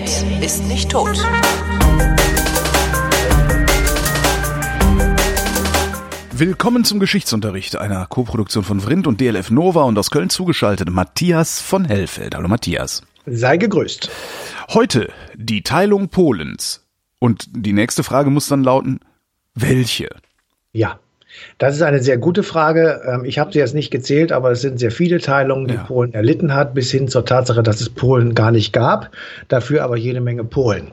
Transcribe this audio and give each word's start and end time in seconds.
redet, 0.00 0.42
ist 0.42 0.66
nicht 0.66 0.90
tot. 0.90 1.18
Willkommen 6.32 6.84
zum 6.84 7.00
Geschichtsunterricht 7.00 7.76
einer 7.76 8.06
Koproduktion 8.06 8.64
von 8.64 8.80
Vrindt 8.80 9.06
und 9.06 9.20
DLF 9.20 9.50
Nova 9.50 9.82
und 9.82 9.98
aus 9.98 10.10
Köln 10.10 10.30
zugeschaltet 10.30 10.90
Matthias 10.90 11.60
von 11.60 11.84
Hellfeld. 11.84 12.34
Hallo 12.34 12.48
Matthias. 12.48 13.02
Sei 13.26 13.58
gegrüßt. 13.58 14.10
Heute 14.70 15.12
die 15.36 15.62
Teilung 15.62 16.08
Polens. 16.08 16.86
Und 17.18 17.48
die 17.50 17.74
nächste 17.74 18.02
Frage 18.02 18.30
muss 18.30 18.48
dann 18.48 18.64
lauten, 18.64 19.00
welche? 19.54 20.08
Ja. 20.72 20.98
Das 21.58 21.74
ist 21.74 21.82
eine 21.82 22.02
sehr 22.02 22.18
gute 22.18 22.42
Frage. 22.42 23.02
Ähm, 23.06 23.24
ich 23.24 23.38
habe 23.38 23.52
sie 23.52 23.58
jetzt 23.58 23.74
nicht 23.74 23.90
gezählt, 23.90 24.32
aber 24.32 24.50
es 24.50 24.60
sind 24.60 24.78
sehr 24.78 24.90
viele 24.90 25.20
Teilungen, 25.20 25.66
die 25.66 25.74
ja. 25.74 25.82
Polen 25.82 26.14
erlitten 26.14 26.54
hat, 26.54 26.74
bis 26.74 26.90
hin 26.90 27.08
zur 27.08 27.24
Tatsache, 27.24 27.62
dass 27.62 27.80
es 27.80 27.90
Polen 27.90 28.34
gar 28.34 28.50
nicht 28.50 28.72
gab, 28.72 29.10
dafür 29.48 29.84
aber 29.84 29.96
jede 29.96 30.20
Menge 30.20 30.44
Polen. 30.44 30.88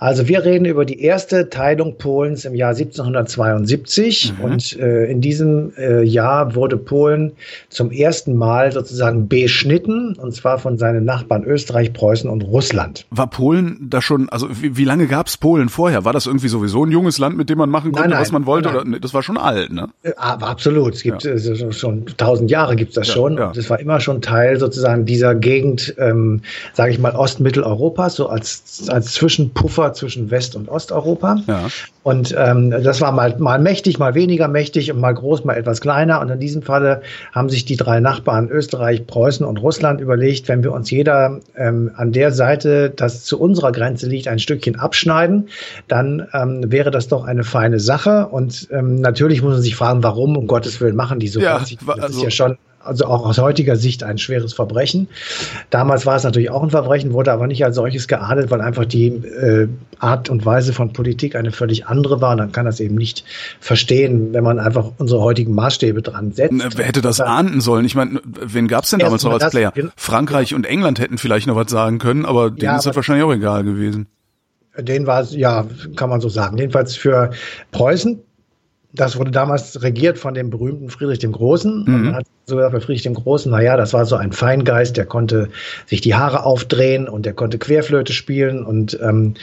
Also 0.00 0.28
wir 0.28 0.44
reden 0.44 0.64
über 0.64 0.84
die 0.84 1.02
erste 1.02 1.50
Teilung 1.50 1.98
Polens 1.98 2.44
im 2.44 2.54
Jahr 2.54 2.70
1772 2.70 4.34
mhm. 4.38 4.44
und 4.44 4.78
äh, 4.78 5.06
in 5.06 5.20
diesem 5.20 5.72
äh, 5.76 6.02
Jahr 6.02 6.54
wurde 6.54 6.76
Polen 6.76 7.32
zum 7.68 7.90
ersten 7.90 8.34
Mal 8.36 8.72
sozusagen 8.72 9.28
beschnitten 9.28 10.14
und 10.14 10.34
zwar 10.34 10.58
von 10.58 10.78
seinen 10.78 11.04
Nachbarn 11.04 11.44
Österreich, 11.44 11.92
Preußen 11.92 12.30
und 12.30 12.42
Russland. 12.42 13.06
War 13.10 13.28
Polen 13.28 13.88
da 13.90 14.00
schon, 14.00 14.28
also 14.28 14.48
wie, 14.62 14.76
wie 14.76 14.84
lange 14.84 15.06
gab 15.06 15.26
es 15.26 15.36
Polen 15.36 15.68
vorher? 15.68 16.04
War 16.04 16.12
das 16.12 16.26
irgendwie 16.26 16.48
sowieso 16.48 16.84
ein 16.84 16.90
junges 16.90 17.18
Land, 17.18 17.36
mit 17.36 17.50
dem 17.50 17.58
man 17.58 17.70
machen 17.70 17.92
konnte, 17.92 18.08
nein, 18.08 18.16
nein, 18.16 18.20
was 18.20 18.32
man 18.32 18.46
wollte? 18.46 18.68
Nein. 18.70 18.88
Oder, 18.88 19.00
das 19.00 19.14
war 19.14 19.22
schon 19.22 19.36
alt, 19.36 19.72
ne? 19.72 19.77
Äh, 20.02 20.12
absolut. 20.16 20.94
Es 20.94 21.02
gibt 21.02 21.24
ja. 21.24 21.32
äh, 21.32 21.72
schon 21.72 22.06
tausend 22.16 22.50
Jahre 22.50 22.76
gibt 22.76 22.90
es 22.90 22.94
das 22.96 23.08
ja, 23.08 23.14
schon. 23.14 23.36
Ja. 23.36 23.52
Das 23.54 23.70
war 23.70 23.78
immer 23.80 24.00
schon 24.00 24.22
Teil 24.22 24.58
sozusagen 24.58 25.04
dieser 25.04 25.34
Gegend, 25.34 25.94
ähm, 25.98 26.42
sage 26.72 26.92
ich 26.92 26.98
mal, 26.98 27.14
Ostmitteleuropas, 27.14 28.14
so 28.14 28.28
als, 28.28 28.86
als 28.88 29.12
Zwischenpuffer 29.14 29.92
zwischen 29.92 30.30
West- 30.30 30.56
und 30.56 30.68
Osteuropa. 30.68 31.42
Ja. 31.46 31.68
Und 32.08 32.34
ähm, 32.38 32.70
das 32.70 33.02
war 33.02 33.12
mal, 33.12 33.36
mal 33.38 33.58
mächtig, 33.58 33.98
mal 33.98 34.14
weniger 34.14 34.48
mächtig 34.48 34.90
und 34.90 34.98
mal 34.98 35.12
groß, 35.12 35.44
mal 35.44 35.58
etwas 35.58 35.82
kleiner. 35.82 36.22
Und 36.22 36.30
in 36.30 36.40
diesem 36.40 36.62
Falle 36.62 37.02
haben 37.32 37.50
sich 37.50 37.66
die 37.66 37.76
drei 37.76 38.00
Nachbarn 38.00 38.48
Österreich, 38.48 39.06
Preußen 39.06 39.44
und 39.44 39.58
Russland 39.58 40.00
überlegt, 40.00 40.48
wenn 40.48 40.62
wir 40.62 40.72
uns 40.72 40.90
jeder 40.90 41.40
ähm, 41.54 41.90
an 41.96 42.12
der 42.12 42.32
Seite, 42.32 42.88
das 42.88 43.24
zu 43.24 43.38
unserer 43.38 43.72
Grenze 43.72 44.06
liegt, 44.06 44.26
ein 44.26 44.38
Stückchen 44.38 44.76
abschneiden, 44.76 45.50
dann 45.86 46.26
ähm, 46.32 46.72
wäre 46.72 46.90
das 46.90 47.08
doch 47.08 47.24
eine 47.26 47.44
feine 47.44 47.78
Sache. 47.78 48.28
Und 48.28 48.68
ähm, 48.70 48.94
natürlich 48.94 49.42
muss 49.42 49.52
man 49.52 49.62
sich 49.62 49.76
fragen, 49.76 50.02
warum 50.02 50.34
um 50.38 50.46
Gottes 50.46 50.80
Willen 50.80 50.96
machen 50.96 51.18
die 51.18 51.28
so. 51.28 51.40
Ja, 51.40 51.58
das 51.58 51.76
also, 51.86 52.16
ist 52.16 52.22
ja 52.24 52.30
schon 52.30 52.56
also 52.88 53.04
auch 53.04 53.24
aus 53.26 53.38
heutiger 53.38 53.76
Sicht 53.76 54.02
ein 54.02 54.18
schweres 54.18 54.52
Verbrechen. 54.54 55.08
Damals 55.70 56.06
war 56.06 56.16
es 56.16 56.24
natürlich 56.24 56.50
auch 56.50 56.62
ein 56.62 56.70
Verbrechen, 56.70 57.12
wurde 57.12 57.32
aber 57.32 57.46
nicht 57.46 57.64
als 57.64 57.76
solches 57.76 58.08
geahndet, 58.08 58.50
weil 58.50 58.60
einfach 58.60 58.86
die 58.86 59.06
äh, 59.06 59.68
Art 59.98 60.30
und 60.30 60.44
Weise 60.44 60.72
von 60.72 60.92
Politik 60.92 61.36
eine 61.36 61.52
völlig 61.52 61.86
andere 61.86 62.20
war. 62.20 62.32
Und 62.32 62.38
dann 62.38 62.52
kann 62.52 62.66
das 62.66 62.80
eben 62.80 62.96
nicht 62.96 63.24
verstehen, 63.60 64.32
wenn 64.32 64.42
man 64.42 64.58
einfach 64.58 64.92
unsere 64.98 65.20
heutigen 65.20 65.54
Maßstäbe 65.54 66.02
dran 66.02 66.32
setzt. 66.32 66.76
Wer 66.76 66.84
hätte 66.84 67.02
das 67.02 67.20
ahnden 67.20 67.60
sollen? 67.60 67.84
Ich 67.84 67.94
meine, 67.94 68.20
wen 68.24 68.66
gab 68.66 68.84
es 68.84 68.90
denn 68.90 69.00
damals 69.00 69.22
noch 69.22 69.32
als 69.32 69.50
Player? 69.50 69.72
Frankreich 69.96 70.54
und 70.54 70.66
England 70.66 70.98
hätten 70.98 71.18
vielleicht 71.18 71.46
noch 71.46 71.56
was 71.56 71.70
sagen 71.70 71.98
können, 71.98 72.24
aber 72.24 72.50
denen 72.50 72.62
ja, 72.62 72.76
ist 72.76 72.86
das 72.86 72.96
wahrscheinlich 72.96 73.24
auch 73.24 73.32
egal 73.32 73.64
gewesen. 73.64 74.06
Den 74.76 75.06
war 75.06 75.22
es, 75.22 75.34
ja, 75.34 75.66
kann 75.96 76.08
man 76.08 76.20
so 76.20 76.28
sagen. 76.28 76.56
Jedenfalls 76.56 76.96
für 76.96 77.30
Preußen 77.72 78.20
das 78.92 79.18
wurde 79.18 79.30
damals 79.30 79.82
regiert 79.82 80.18
von 80.18 80.34
dem 80.34 80.50
berühmten 80.50 80.90
Friedrich 80.90 81.18
dem 81.18 81.32
Großen. 81.32 81.84
Mhm. 81.86 82.04
man 82.04 82.14
hat 82.16 82.26
sogar 82.48 82.70
bei 82.70 82.80
Friedrich 82.80 83.02
dem 83.02 83.14
Großen, 83.14 83.50
naja, 83.50 83.76
das 83.76 83.92
war 83.92 84.04
so 84.06 84.16
ein 84.16 84.32
Feingeist, 84.32 84.96
der 84.96 85.06
konnte 85.06 85.48
sich 85.86 86.00
die 86.00 86.14
Haare 86.14 86.44
aufdrehen 86.44 87.08
und 87.08 87.26
der 87.26 87.34
konnte 87.34 87.58
Querflöte 87.58 88.12
spielen 88.12 88.64
und 88.64 88.98
ähm, 89.02 89.34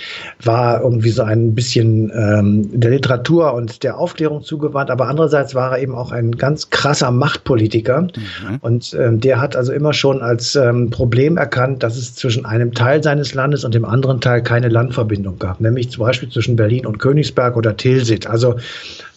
war 0.43 0.81
irgendwie 0.81 1.11
so 1.11 1.23
ein 1.23 1.55
bisschen 1.55 2.11
ähm, 2.15 2.79
der 2.79 2.91
Literatur 2.91 3.53
und 3.53 3.83
der 3.83 3.97
Aufklärung 3.97 4.43
zugewandt. 4.43 4.89
Aber 4.89 5.07
andererseits 5.07 5.55
war 5.55 5.73
er 5.73 5.83
eben 5.83 5.95
auch 5.95 6.11
ein 6.11 6.31
ganz 6.33 6.69
krasser 6.69 7.11
Machtpolitiker. 7.11 8.01
Mhm. 8.01 8.57
Und 8.61 8.97
ähm, 8.99 9.19
der 9.19 9.39
hat 9.39 9.55
also 9.55 9.71
immer 9.71 9.93
schon 9.93 10.21
als 10.21 10.55
ähm, 10.55 10.89
Problem 10.89 11.37
erkannt, 11.37 11.83
dass 11.83 11.97
es 11.97 12.15
zwischen 12.15 12.45
einem 12.45 12.73
Teil 12.73 13.03
seines 13.03 13.33
Landes 13.33 13.63
und 13.63 13.75
dem 13.75 13.85
anderen 13.85 14.19
Teil 14.19 14.41
keine 14.41 14.69
Landverbindung 14.69 15.37
gab. 15.37 15.61
Nämlich 15.61 15.91
zum 15.91 16.03
Beispiel 16.03 16.29
zwischen 16.29 16.55
Berlin 16.55 16.85
und 16.85 16.97
Königsberg 16.97 17.55
oder 17.55 17.77
Tilsit. 17.77 18.27
Also 18.27 18.55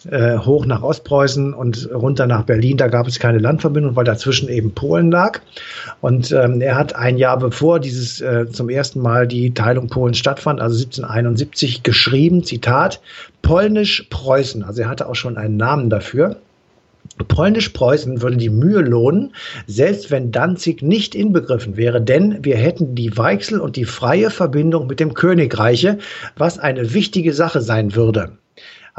äh, 0.09 0.37
hoch 0.37 0.65
nach 0.65 0.81
Ostpreußen 0.81 1.53
und 1.53 1.89
runter 1.93 2.25
nach 2.25 2.43
Berlin. 2.43 2.77
Da 2.77 2.87
gab 2.87 3.07
es 3.07 3.19
keine 3.19 3.37
Landverbindung, 3.37 3.78
weil 3.95 4.05
dazwischen 4.05 4.49
eben 4.49 4.73
Polen 4.73 5.11
lag. 5.11 5.41
Und 6.01 6.31
ähm, 6.31 6.61
er 6.61 6.75
hat 6.75 6.95
ein 6.95 7.17
Jahr 7.17 7.37
bevor 7.37 7.79
dieses 7.79 8.21
äh, 8.21 8.47
zum 8.49 8.69
ersten 8.69 9.01
Mal 9.01 9.27
die 9.27 9.53
Teilung 9.53 9.87
Polens 9.87 10.17
stattfand, 10.17 10.61
also 10.61 10.75
1771, 10.75 11.83
geschrieben, 11.83 12.43
Zitat, 12.43 13.01
Polnisch-Preußen. 13.41 14.63
Also 14.63 14.81
er 14.83 14.89
hatte 14.89 15.07
auch 15.07 15.15
schon 15.15 15.37
einen 15.37 15.57
Namen 15.57 15.89
dafür. 15.89 16.37
Polnisch-Preußen 17.27 18.21
würde 18.21 18.37
die 18.37 18.49
Mühe 18.49 18.81
lohnen, 18.81 19.33
selbst 19.67 20.09
wenn 20.11 20.31
Danzig 20.31 20.81
nicht 20.81 21.15
inbegriffen 21.15 21.75
wäre, 21.75 22.01
denn 22.01 22.43
wir 22.43 22.55
hätten 22.55 22.95
die 22.95 23.17
Weichsel 23.17 23.59
und 23.59 23.75
die 23.75 23.85
freie 23.85 24.29
Verbindung 24.29 24.87
mit 24.87 24.99
dem 24.99 25.13
Königreiche, 25.13 25.97
was 26.37 26.59
eine 26.59 26.93
wichtige 26.93 27.33
Sache 27.33 27.61
sein 27.61 27.95
würde. 27.95 28.37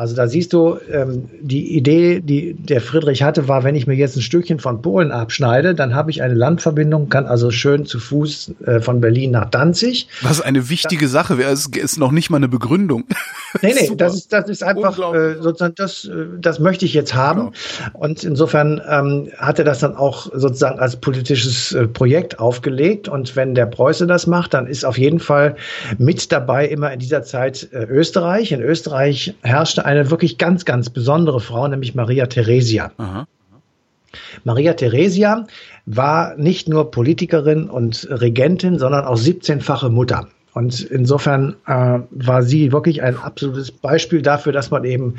Also 0.00 0.16
da 0.16 0.28
siehst 0.28 0.54
du, 0.54 0.78
ähm, 0.90 1.28
die 1.42 1.76
Idee, 1.76 2.22
die 2.22 2.54
der 2.54 2.80
Friedrich 2.80 3.22
hatte, 3.22 3.48
war, 3.48 3.64
wenn 3.64 3.74
ich 3.74 3.86
mir 3.86 3.96
jetzt 3.96 4.16
ein 4.16 4.22
Stückchen 4.22 4.58
von 4.58 4.80
Polen 4.80 5.12
abschneide, 5.12 5.74
dann 5.74 5.94
habe 5.94 6.10
ich 6.10 6.22
eine 6.22 6.32
Landverbindung, 6.32 7.10
kann 7.10 7.26
also 7.26 7.50
schön 7.50 7.84
zu 7.84 7.98
Fuß 7.98 8.54
äh, 8.64 8.80
von 8.80 9.02
Berlin 9.02 9.32
nach 9.32 9.50
Danzig. 9.50 10.08
Was 10.22 10.40
eine 10.40 10.70
wichtige 10.70 11.04
das, 11.04 11.12
Sache 11.12 11.36
wäre, 11.36 11.52
ist, 11.52 11.76
ist 11.76 11.98
noch 11.98 12.12
nicht 12.12 12.30
mal 12.30 12.38
eine 12.38 12.48
Begründung. 12.48 13.04
Nee, 13.62 13.74
nee, 13.74 13.90
das 13.96 14.14
ist, 14.14 14.32
das 14.32 14.48
ist 14.48 14.62
einfach 14.62 14.96
äh, 15.12 15.34
sozusagen, 15.40 15.74
das, 15.76 16.04
äh, 16.04 16.26
das 16.40 16.60
möchte 16.60 16.84
ich 16.84 16.94
jetzt 16.94 17.14
haben. 17.14 17.50
Genau. 17.50 17.98
Und 17.98 18.22
insofern 18.22 18.80
ähm, 18.88 19.28
hat 19.38 19.58
er 19.58 19.64
das 19.64 19.80
dann 19.80 19.96
auch 19.96 20.30
sozusagen 20.32 20.78
als 20.78 20.94
politisches 20.94 21.72
äh, 21.72 21.88
Projekt 21.88 22.38
aufgelegt. 22.38 23.08
Und 23.08 23.34
wenn 23.34 23.56
der 23.56 23.66
Preuße 23.66 24.06
das 24.06 24.28
macht, 24.28 24.54
dann 24.54 24.68
ist 24.68 24.84
auf 24.84 24.98
jeden 24.98 25.18
Fall 25.18 25.56
mit 25.98 26.30
dabei 26.30 26.68
immer 26.68 26.92
in 26.92 27.00
dieser 27.00 27.24
Zeit 27.24 27.68
äh, 27.72 27.86
Österreich. 27.86 28.52
In 28.52 28.62
Österreich 28.62 29.34
herrschte 29.42 29.84
eine 29.90 30.10
wirklich 30.10 30.38
ganz, 30.38 30.64
ganz 30.64 30.90
besondere 30.90 31.40
Frau, 31.40 31.66
nämlich 31.66 31.94
Maria 31.94 32.26
Theresia. 32.26 32.92
Aha. 32.96 33.26
Maria 34.44 34.74
Theresia 34.74 35.46
war 35.86 36.36
nicht 36.36 36.68
nur 36.68 36.90
Politikerin 36.90 37.68
und 37.68 38.08
Regentin, 38.10 38.78
sondern 38.78 39.04
auch 39.04 39.16
17-fache 39.16 39.88
Mutter. 39.88 40.28
Und 40.52 40.80
insofern 40.80 41.54
äh, 41.66 42.00
war 42.10 42.42
sie 42.42 42.72
wirklich 42.72 43.02
ein 43.02 43.16
absolutes 43.16 43.70
Beispiel 43.70 44.20
dafür, 44.20 44.52
dass 44.52 44.70
man 44.70 44.84
eben 44.84 45.14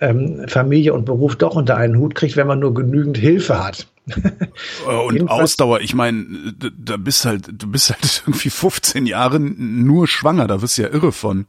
ähm, 0.00 0.46
Familie 0.48 0.94
und 0.94 1.04
Beruf 1.04 1.36
doch 1.36 1.54
unter 1.54 1.76
einen 1.76 1.98
Hut 1.98 2.14
kriegt, 2.14 2.36
wenn 2.36 2.46
man 2.46 2.60
nur 2.60 2.72
genügend 2.72 3.18
Hilfe 3.18 3.62
hat. 3.62 3.86
Äh, 4.88 4.90
und 4.90 5.28
Ausdauer, 5.28 5.80
ich 5.82 5.94
meine, 5.94 6.24
da 6.56 6.96
bist 6.96 7.26
halt, 7.26 7.50
du 7.52 7.70
bist 7.70 7.90
halt 7.90 8.22
irgendwie 8.26 8.50
15 8.50 9.06
Jahre 9.06 9.38
nur 9.38 10.08
schwanger, 10.08 10.46
da 10.46 10.62
wirst 10.62 10.78
du 10.78 10.82
ja 10.82 10.88
irre 10.88 11.12
von. 11.12 11.46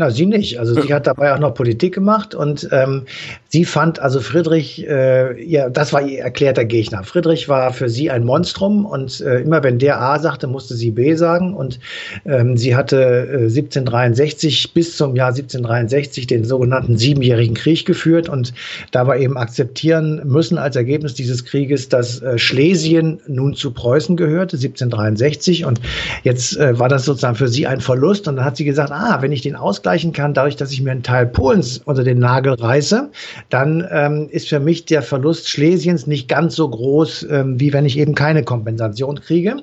Na, 0.00 0.10
sie 0.10 0.24
nicht. 0.24 0.58
Also 0.58 0.80
sie 0.80 0.94
hat 0.94 1.06
dabei 1.06 1.34
auch 1.34 1.38
noch 1.38 1.52
Politik 1.52 1.92
gemacht 1.92 2.34
und 2.34 2.66
ähm, 2.72 3.04
sie 3.48 3.66
fand 3.66 3.98
also 3.98 4.20
Friedrich, 4.20 4.88
äh, 4.88 5.44
ja, 5.44 5.68
das 5.68 5.92
war 5.92 6.00
ihr 6.00 6.20
erklärter 6.20 6.64
Gegner. 6.64 7.04
Friedrich 7.04 7.50
war 7.50 7.74
für 7.74 7.90
sie 7.90 8.10
ein 8.10 8.24
Monstrum 8.24 8.86
und 8.86 9.20
äh, 9.20 9.40
immer 9.40 9.62
wenn 9.62 9.78
der 9.78 10.00
A 10.00 10.18
sagte, 10.18 10.46
musste 10.46 10.74
sie 10.74 10.90
B 10.90 11.16
sagen 11.16 11.52
und 11.52 11.80
ähm, 12.24 12.56
sie 12.56 12.74
hatte 12.74 12.96
äh, 12.96 13.36
1763 13.42 14.72
bis 14.72 14.96
zum 14.96 15.16
Jahr 15.16 15.28
1763 15.28 16.26
den 16.26 16.44
sogenannten 16.46 16.96
Siebenjährigen 16.96 17.54
Krieg 17.54 17.84
geführt 17.84 18.30
und 18.30 18.54
dabei 18.92 19.20
eben 19.20 19.36
akzeptieren 19.36 20.22
müssen 20.24 20.56
als 20.56 20.76
Ergebnis 20.76 21.12
dieses 21.12 21.44
Krieges, 21.44 21.90
dass 21.90 22.22
äh, 22.22 22.38
Schlesien 22.38 23.20
nun 23.26 23.52
zu 23.52 23.70
Preußen 23.70 24.16
gehörte, 24.16 24.56
1763 24.56 25.66
und 25.66 25.78
jetzt 26.22 26.56
äh, 26.56 26.78
war 26.78 26.88
das 26.88 27.04
sozusagen 27.04 27.36
für 27.36 27.48
sie 27.48 27.66
ein 27.66 27.82
Verlust 27.82 28.28
und 28.28 28.36
dann 28.36 28.46
hat 28.46 28.56
sie 28.56 28.64
gesagt, 28.64 28.92
ah, 28.92 29.18
wenn 29.20 29.30
ich 29.30 29.42
den 29.42 29.56
Ausgleich 29.56 29.89
ausgleichen 29.90 30.12
kann, 30.12 30.34
dadurch, 30.34 30.56
dass 30.56 30.72
ich 30.72 30.82
mir 30.82 30.92
einen 30.92 31.02
Teil 31.02 31.26
Polens 31.26 31.78
unter 31.84 32.04
den 32.04 32.20
Nagel 32.20 32.54
reiße, 32.54 33.10
dann 33.48 33.86
ähm, 33.90 34.28
ist 34.30 34.48
für 34.48 34.60
mich 34.60 34.84
der 34.84 35.02
Verlust 35.02 35.48
Schlesiens 35.48 36.06
nicht 36.06 36.28
ganz 36.28 36.54
so 36.54 36.68
groß, 36.68 37.26
ähm, 37.30 37.58
wie 37.58 37.72
wenn 37.72 37.84
ich 37.84 37.98
eben 37.98 38.14
keine 38.14 38.44
Kompensation 38.44 39.20
kriege. 39.20 39.56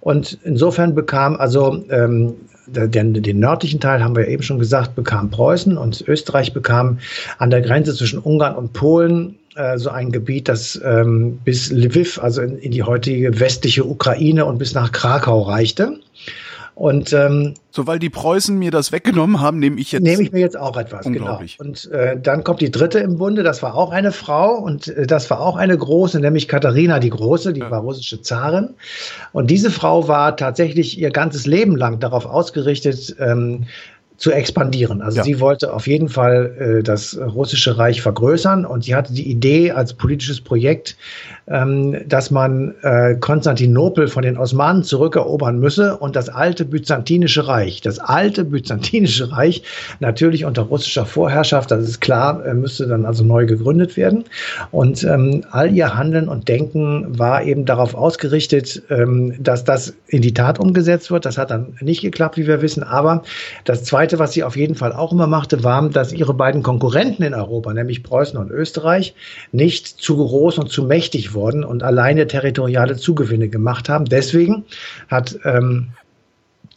Und 0.00 0.38
insofern 0.44 0.94
bekam 0.94 1.36
also 1.36 1.84
ähm, 1.90 2.34
den, 2.68 3.22
den 3.22 3.38
nördlichen 3.38 3.78
Teil 3.78 4.02
haben 4.02 4.16
wir 4.16 4.26
eben 4.28 4.42
schon 4.42 4.58
gesagt, 4.58 4.96
bekam 4.96 5.30
Preußen 5.30 5.76
und 5.76 6.02
Österreich 6.08 6.52
bekam 6.52 6.98
an 7.38 7.50
der 7.50 7.60
Grenze 7.60 7.94
zwischen 7.94 8.18
Ungarn 8.18 8.56
und 8.56 8.72
Polen 8.72 9.36
äh, 9.56 9.78
so 9.78 9.90
ein 9.90 10.10
Gebiet, 10.10 10.48
das 10.48 10.80
ähm, 10.84 11.38
bis 11.44 11.70
Lviv, 11.70 12.18
also 12.18 12.40
in, 12.40 12.58
in 12.58 12.72
die 12.72 12.82
heutige 12.82 13.38
westliche 13.38 13.84
Ukraine 13.84 14.46
und 14.46 14.58
bis 14.58 14.74
nach 14.74 14.90
Krakau 14.90 15.42
reichte. 15.42 16.00
Und 16.76 17.14
ähm, 17.14 17.54
so, 17.70 17.86
weil 17.86 17.98
die 17.98 18.10
Preußen 18.10 18.58
mir 18.58 18.70
das 18.70 18.92
weggenommen 18.92 19.40
haben, 19.40 19.58
nehme 19.58 19.80
ich 19.80 19.92
jetzt. 19.92 20.02
Nehme 20.02 20.22
ich 20.22 20.30
mir 20.30 20.40
jetzt 20.40 20.58
auch 20.58 20.76
etwas, 20.76 21.06
genau. 21.06 21.40
Und 21.58 21.90
äh, 21.90 22.20
dann 22.20 22.44
kommt 22.44 22.60
die 22.60 22.70
dritte 22.70 22.98
im 22.98 23.16
Bunde, 23.16 23.42
das 23.42 23.62
war 23.62 23.74
auch 23.74 23.92
eine 23.92 24.12
Frau 24.12 24.56
und 24.56 24.88
äh, 24.88 25.06
das 25.06 25.30
war 25.30 25.40
auch 25.40 25.56
eine 25.56 25.78
große, 25.78 26.20
nämlich 26.20 26.48
Katharina 26.48 26.98
die 26.98 27.08
Große, 27.08 27.54
die 27.54 27.60
ja. 27.60 27.70
war 27.70 27.80
russische 27.80 28.20
Zarin. 28.20 28.74
Und 29.32 29.50
diese 29.50 29.70
Frau 29.70 30.06
war 30.06 30.36
tatsächlich 30.36 30.98
ihr 30.98 31.08
ganzes 31.08 31.46
Leben 31.46 31.76
lang 31.76 31.98
darauf 31.98 32.26
ausgerichtet, 32.26 33.16
ähm, 33.20 33.64
zu 34.16 34.32
expandieren. 34.32 35.02
Also 35.02 35.18
ja. 35.18 35.24
sie 35.24 35.40
wollte 35.40 35.72
auf 35.72 35.86
jeden 35.86 36.08
Fall 36.08 36.78
äh, 36.78 36.82
das 36.82 37.18
russische 37.18 37.78
Reich 37.78 38.02
vergrößern 38.02 38.64
und 38.64 38.84
sie 38.84 38.94
hatte 38.94 39.12
die 39.12 39.30
Idee 39.30 39.72
als 39.72 39.94
politisches 39.94 40.40
Projekt, 40.40 40.96
ähm, 41.48 41.96
dass 42.08 42.30
man 42.30 42.74
äh, 42.82 43.16
Konstantinopel 43.16 44.08
von 44.08 44.22
den 44.22 44.36
Osmanen 44.36 44.82
zurückerobern 44.82 45.58
müsse 45.58 45.96
und 45.96 46.16
das 46.16 46.28
alte 46.28 46.64
byzantinische 46.64 47.46
Reich, 47.46 47.80
das 47.80 47.98
alte 47.98 48.44
byzantinische 48.44 49.32
Reich, 49.32 49.62
natürlich 50.00 50.44
unter 50.44 50.62
russischer 50.62 51.06
Vorherrschaft, 51.06 51.70
das 51.70 51.84
ist 51.84 52.00
klar, 52.00 52.44
äh, 52.44 52.54
müsste 52.54 52.86
dann 52.86 53.04
also 53.04 53.24
neu 53.24 53.46
gegründet 53.46 53.96
werden. 53.96 54.24
Und 54.70 55.04
ähm, 55.04 55.44
all 55.50 55.72
ihr 55.72 55.96
Handeln 55.96 56.28
und 56.28 56.48
Denken 56.48 57.18
war 57.18 57.42
eben 57.42 57.64
darauf 57.64 57.94
ausgerichtet, 57.94 58.82
ähm, 58.90 59.34
dass 59.38 59.64
das 59.64 59.94
in 60.08 60.22
die 60.22 60.34
Tat 60.34 60.58
umgesetzt 60.58 61.10
wird. 61.10 61.26
Das 61.26 61.38
hat 61.38 61.50
dann 61.50 61.74
nicht 61.80 62.02
geklappt, 62.02 62.36
wie 62.36 62.46
wir 62.46 62.62
wissen. 62.62 62.82
Aber 62.82 63.22
das 63.64 63.84
Zweite, 63.84 64.05
was 64.18 64.32
sie 64.32 64.44
auf 64.44 64.56
jeden 64.56 64.74
Fall 64.74 64.92
auch 64.92 65.12
immer 65.12 65.26
machte, 65.26 65.64
war, 65.64 65.88
dass 65.88 66.12
ihre 66.12 66.34
beiden 66.34 66.62
Konkurrenten 66.62 67.22
in 67.22 67.34
Europa, 67.34 67.72
nämlich 67.72 68.02
Preußen 68.02 68.38
und 68.38 68.50
Österreich, 68.50 69.14
nicht 69.52 69.86
zu 69.86 70.16
groß 70.16 70.58
und 70.58 70.70
zu 70.70 70.84
mächtig 70.84 71.34
worden 71.34 71.64
und 71.64 71.82
alleine 71.82 72.26
territoriale 72.26 72.96
Zugewinne 72.96 73.48
gemacht 73.48 73.88
haben. 73.88 74.04
Deswegen 74.04 74.64
hat 75.08 75.38
ähm, 75.44 75.88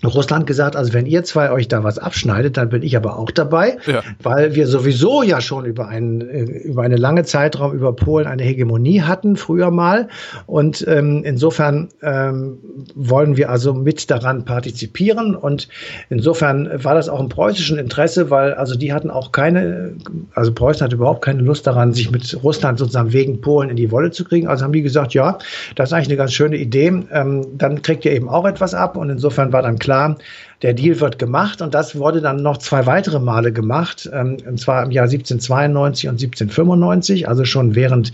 Russland 0.04 0.48
gesagt, 0.48 0.76
also 0.76 0.94
wenn 0.94 1.06
ihr 1.06 1.24
zwei 1.24 1.52
euch 1.52 1.68
da 1.68 1.84
was 1.84 1.98
abschneidet, 1.98 2.58
dann 2.58 2.70
bin 2.70 2.84
ich 2.84 2.96
aber 2.96 3.18
auch 3.18 3.32
dabei, 3.32 3.78
ja. 3.86 4.02
weil 4.22 4.56
wir 4.56 4.68
sowieso 4.68 5.24
ja 5.24 5.42
schon 5.42 5.66
über 5.66 5.88
einen 5.88 6.22
äh, 6.22 6.44
über 6.44 6.84
eine 6.84 6.96
lange 6.96 7.24
Zeitraum 7.24 7.74
über 7.74 7.94
Polen 7.94 8.28
eine 8.28 8.44
Hegemonie 8.44 9.02
hatten 9.02 9.36
früher 9.36 9.72
mal 9.72 10.08
und 10.46 10.86
ähm, 10.88 11.24
insofern 11.26 11.90
ähm, 12.02 12.60
wollen 12.96 13.36
wir 13.36 13.50
also 13.50 13.74
mit 13.74 14.10
daran 14.10 14.46
partizipieren 14.46 15.36
und 15.36 15.68
insofern 16.10 16.70
war 16.84 16.96
das 16.96 17.10
auch 17.10 17.20
im 17.20 17.30
preußischen 17.30 17.78
Interesse, 17.78 18.30
weil 18.30 18.54
also 18.54 18.76
die 18.78 18.94
hatten 18.94 19.10
auch 19.10 19.32
keine, 19.32 19.94
also 20.34 20.54
Preußen 20.54 20.84
hatte 20.84 20.96
überhaupt 20.96 21.24
keine 21.24 21.42
Lust 21.42 21.68
daran, 21.68 21.94
sich 21.94 22.12
mit 22.12 22.42
Russland 22.44 22.80
sozusagen 22.80 23.12
wegen 23.14 23.42
Polen 23.42 23.70
in 23.70 23.76
die 23.76 23.92
Wolle 23.92 24.12
zu 24.12 24.24
kriegen. 24.24 24.48
Also 24.48 24.64
haben 24.64 24.74
die 24.74 24.82
gesagt, 24.82 25.14
ja, 25.14 25.38
das 25.76 25.90
ist 25.90 25.94
eigentlich 25.94 26.10
eine 26.10 26.18
ganz 26.18 26.34
schöne 26.34 26.58
Idee. 26.58 26.88
Ähm, 27.12 27.46
dann 27.58 27.82
kriegt 27.82 28.06
ihr 28.06 28.12
eben 28.12 28.30
auch 28.30 28.46
etwas 28.46 28.74
ab 28.74 28.96
und 28.98 29.10
insofern 29.10 29.52
war 29.52 29.62
dann 29.62 29.80
klar 29.80 29.89
klar, 29.90 30.18
der 30.62 30.76
Deal 30.76 31.00
wird 31.00 31.18
gemacht 31.18 31.64
und 31.64 31.74
das 31.74 31.96
wurde 31.96 32.22
dann 32.22 32.44
noch 32.44 32.58
zwei 32.58 32.86
weitere 32.86 33.20
Male 33.20 33.52
gemacht, 33.52 34.08
ähm, 34.14 34.38
und 34.46 34.60
zwar 34.60 34.84
im 34.84 34.92
Jahr 34.92 35.06
1792 35.06 36.10
und 36.10 36.22
1795, 36.22 37.28
also 37.28 37.44
schon 37.44 37.74
während 37.74 38.14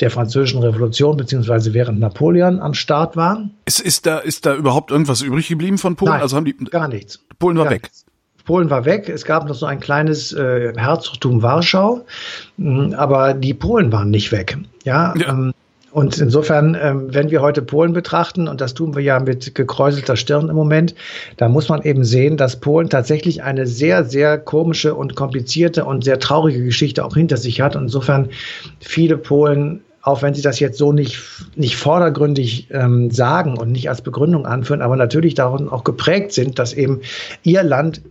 der 0.00 0.10
Französischen 0.10 0.62
Revolution 0.62 1.16
beziehungsweise 1.16 1.72
während 1.72 1.98
Napoleon 1.98 2.60
am 2.60 2.74
Start 2.74 3.16
war. 3.16 3.48
Ist, 3.64 3.80
ist, 3.80 4.04
da, 4.04 4.18
ist 4.18 4.44
da 4.44 4.54
überhaupt 4.54 4.90
irgendwas 4.90 5.22
übrig 5.22 5.48
geblieben 5.48 5.78
von 5.78 5.96
Polen? 5.96 6.12
Nein, 6.12 6.20
also 6.20 6.36
haben 6.36 6.44
die 6.44 6.56
gar 6.56 6.88
nichts. 6.88 7.20
Polen 7.38 7.56
war 7.56 7.64
gar 7.64 7.72
weg. 7.72 7.84
Nichts. 7.84 8.04
Polen 8.44 8.68
war 8.68 8.84
weg. 8.84 9.08
Es 9.08 9.24
gab 9.24 9.48
noch 9.48 9.54
so 9.54 9.64
ein 9.64 9.80
kleines 9.80 10.34
äh, 10.34 10.74
Herzogtum 10.76 11.42
Warschau, 11.42 12.04
aber 12.94 13.32
die 13.32 13.54
Polen 13.54 13.90
waren 13.90 14.10
nicht 14.10 14.30
weg. 14.32 14.58
Ja, 14.84 15.14
ja. 15.16 15.30
Ähm, 15.30 15.53
und 15.94 16.18
insofern, 16.18 16.76
ähm, 16.80 17.14
wenn 17.14 17.30
wir 17.30 17.40
heute 17.40 17.62
Polen 17.62 17.92
betrachten, 17.92 18.48
und 18.48 18.60
das 18.60 18.74
tun 18.74 18.96
wir 18.96 19.02
ja 19.02 19.20
mit 19.20 19.54
gekräuselter 19.54 20.16
Stirn 20.16 20.48
im 20.48 20.56
Moment, 20.56 20.96
da 21.36 21.48
muss 21.48 21.68
man 21.68 21.82
eben 21.82 22.04
sehen, 22.04 22.36
dass 22.36 22.56
Polen 22.56 22.90
tatsächlich 22.90 23.44
eine 23.44 23.68
sehr, 23.68 24.04
sehr 24.04 24.38
komische 24.38 24.96
und 24.96 25.14
komplizierte 25.14 25.84
und 25.84 26.02
sehr 26.02 26.18
traurige 26.18 26.64
Geschichte 26.64 27.04
auch 27.04 27.14
hinter 27.14 27.36
sich 27.36 27.60
hat. 27.60 27.76
Und 27.76 27.84
insofern 27.84 28.30
viele 28.80 29.16
Polen 29.16 29.82
auch 30.02 30.20
wenn 30.20 30.34
sie 30.34 30.42
das 30.42 30.60
jetzt 30.60 30.76
so 30.76 30.92
nicht, 30.92 31.18
nicht 31.56 31.76
vordergründig 31.76 32.68
ähm, 32.72 33.10
sagen 33.10 33.56
und 33.56 33.72
nicht 33.72 33.88
als 33.88 34.02
Begründung 34.02 34.44
anführen, 34.44 34.82
aber 34.82 34.96
natürlich 34.96 35.32
darin 35.32 35.70
auch 35.70 35.82
geprägt 35.82 36.32
sind, 36.32 36.58
dass 36.58 36.74
eben 36.74 37.00
ihr 37.42 37.62
Land 37.62 38.02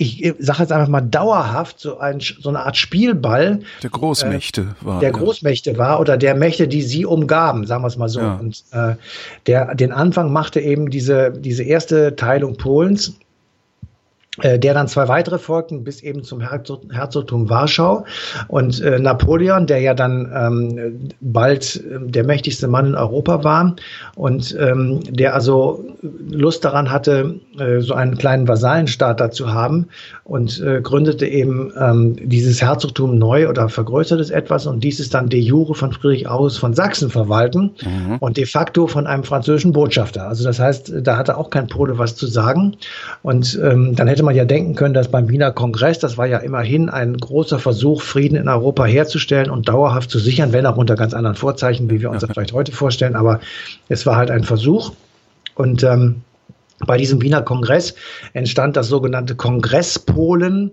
ich 0.00 0.32
sage 0.38 0.60
jetzt 0.60 0.70
einfach 0.70 0.88
mal 0.88 1.00
dauerhaft 1.00 1.80
so, 1.80 1.98
ein, 1.98 2.20
so 2.20 2.48
eine 2.48 2.60
Art 2.60 2.76
Spielball 2.76 3.60
der 3.82 3.90
Großmächte 3.90 4.76
äh, 4.80 4.86
war 4.86 5.00
der 5.00 5.10
Großmächte 5.10 5.72
ja. 5.72 5.78
war 5.78 5.98
oder 6.00 6.16
der 6.16 6.36
Mächte, 6.36 6.68
die 6.68 6.82
sie 6.82 7.04
umgaben, 7.04 7.66
sagen 7.66 7.82
wir 7.82 7.88
es 7.88 7.96
mal 7.96 8.08
so. 8.08 8.20
Ja. 8.20 8.36
Und 8.36 8.62
äh, 8.70 8.94
der 9.46 9.74
den 9.74 9.90
Anfang 9.90 10.32
machte 10.32 10.60
eben 10.60 10.88
diese 10.88 11.32
diese 11.32 11.64
erste 11.64 12.14
Teilung 12.14 12.56
Polens 12.56 13.18
der 14.42 14.74
dann 14.74 14.88
zwei 14.88 15.08
weitere 15.08 15.38
folgten 15.38 15.84
bis 15.84 16.02
eben 16.02 16.22
zum 16.22 16.40
Herzog, 16.40 16.82
Herzogtum 16.92 17.48
Warschau 17.48 18.04
und 18.48 18.80
äh, 18.80 18.98
Napoleon, 18.98 19.66
der 19.66 19.80
ja 19.80 19.94
dann 19.94 20.30
ähm, 20.34 21.08
bald 21.20 21.76
äh, 21.76 21.98
der 22.10 22.24
mächtigste 22.24 22.68
Mann 22.68 22.86
in 22.86 22.94
Europa 22.94 23.44
war 23.44 23.76
und 24.14 24.56
ähm, 24.58 25.00
der 25.08 25.34
also 25.34 25.84
Lust 26.30 26.64
daran 26.64 26.90
hatte, 26.90 27.40
äh, 27.58 27.80
so 27.80 27.94
einen 27.94 28.16
kleinen 28.16 28.46
Vasallenstaat 28.46 29.20
dazu 29.20 29.52
haben 29.52 29.86
und 30.24 30.60
äh, 30.60 30.80
gründete 30.80 31.26
eben 31.26 31.72
ähm, 31.78 32.16
dieses 32.28 32.62
Herzogtum 32.62 33.18
neu 33.18 33.48
oder 33.48 33.68
vergrößerte 33.68 34.22
es 34.22 34.30
etwas 34.30 34.66
und 34.66 34.84
dies 34.84 35.00
ist 35.00 35.14
dann 35.14 35.28
de 35.28 35.40
jure 35.40 35.74
von 35.74 35.92
Friedrich 35.92 36.28
August 36.28 36.58
von 36.58 36.74
Sachsen 36.74 37.10
verwalten 37.10 37.72
mhm. 37.82 38.16
und 38.20 38.36
de 38.36 38.46
facto 38.46 38.86
von 38.86 39.06
einem 39.06 39.24
französischen 39.24 39.72
Botschafter. 39.72 40.28
Also 40.28 40.44
das 40.44 40.58
heißt, 40.58 40.92
da 41.02 41.16
hatte 41.16 41.36
auch 41.36 41.50
kein 41.50 41.68
Pole 41.68 41.98
was 41.98 42.16
zu 42.16 42.26
sagen 42.26 42.76
und 43.22 43.58
ähm, 43.62 43.94
dann 43.96 44.06
hätte 44.08 44.22
man 44.22 44.27
man 44.28 44.36
ja 44.36 44.44
denken 44.44 44.74
können, 44.74 44.92
dass 44.92 45.10
beim 45.10 45.30
Wiener 45.30 45.52
Kongress, 45.52 46.00
das 46.00 46.18
war 46.18 46.26
ja 46.26 46.36
immerhin 46.36 46.90
ein 46.90 47.16
großer 47.16 47.58
Versuch, 47.58 48.02
Frieden 48.02 48.36
in 48.36 48.46
Europa 48.46 48.84
herzustellen 48.84 49.48
und 49.48 49.70
dauerhaft 49.70 50.10
zu 50.10 50.18
sichern, 50.18 50.52
wenn 50.52 50.66
auch 50.66 50.76
unter 50.76 50.96
ganz 50.96 51.14
anderen 51.14 51.34
Vorzeichen, 51.34 51.88
wie 51.88 52.02
wir 52.02 52.10
uns 52.10 52.20
das 52.20 52.30
vielleicht 52.34 52.52
heute 52.52 52.72
vorstellen. 52.72 53.16
Aber 53.16 53.40
es 53.88 54.04
war 54.04 54.16
halt 54.16 54.30
ein 54.30 54.44
Versuch. 54.44 54.92
Und 55.54 55.82
ähm, 55.82 56.16
bei 56.86 56.98
diesem 56.98 57.22
Wiener 57.22 57.40
Kongress 57.40 57.94
entstand 58.34 58.76
das 58.76 58.88
sogenannte 58.88 59.34
Kongress 59.34 59.98
Polen, 59.98 60.72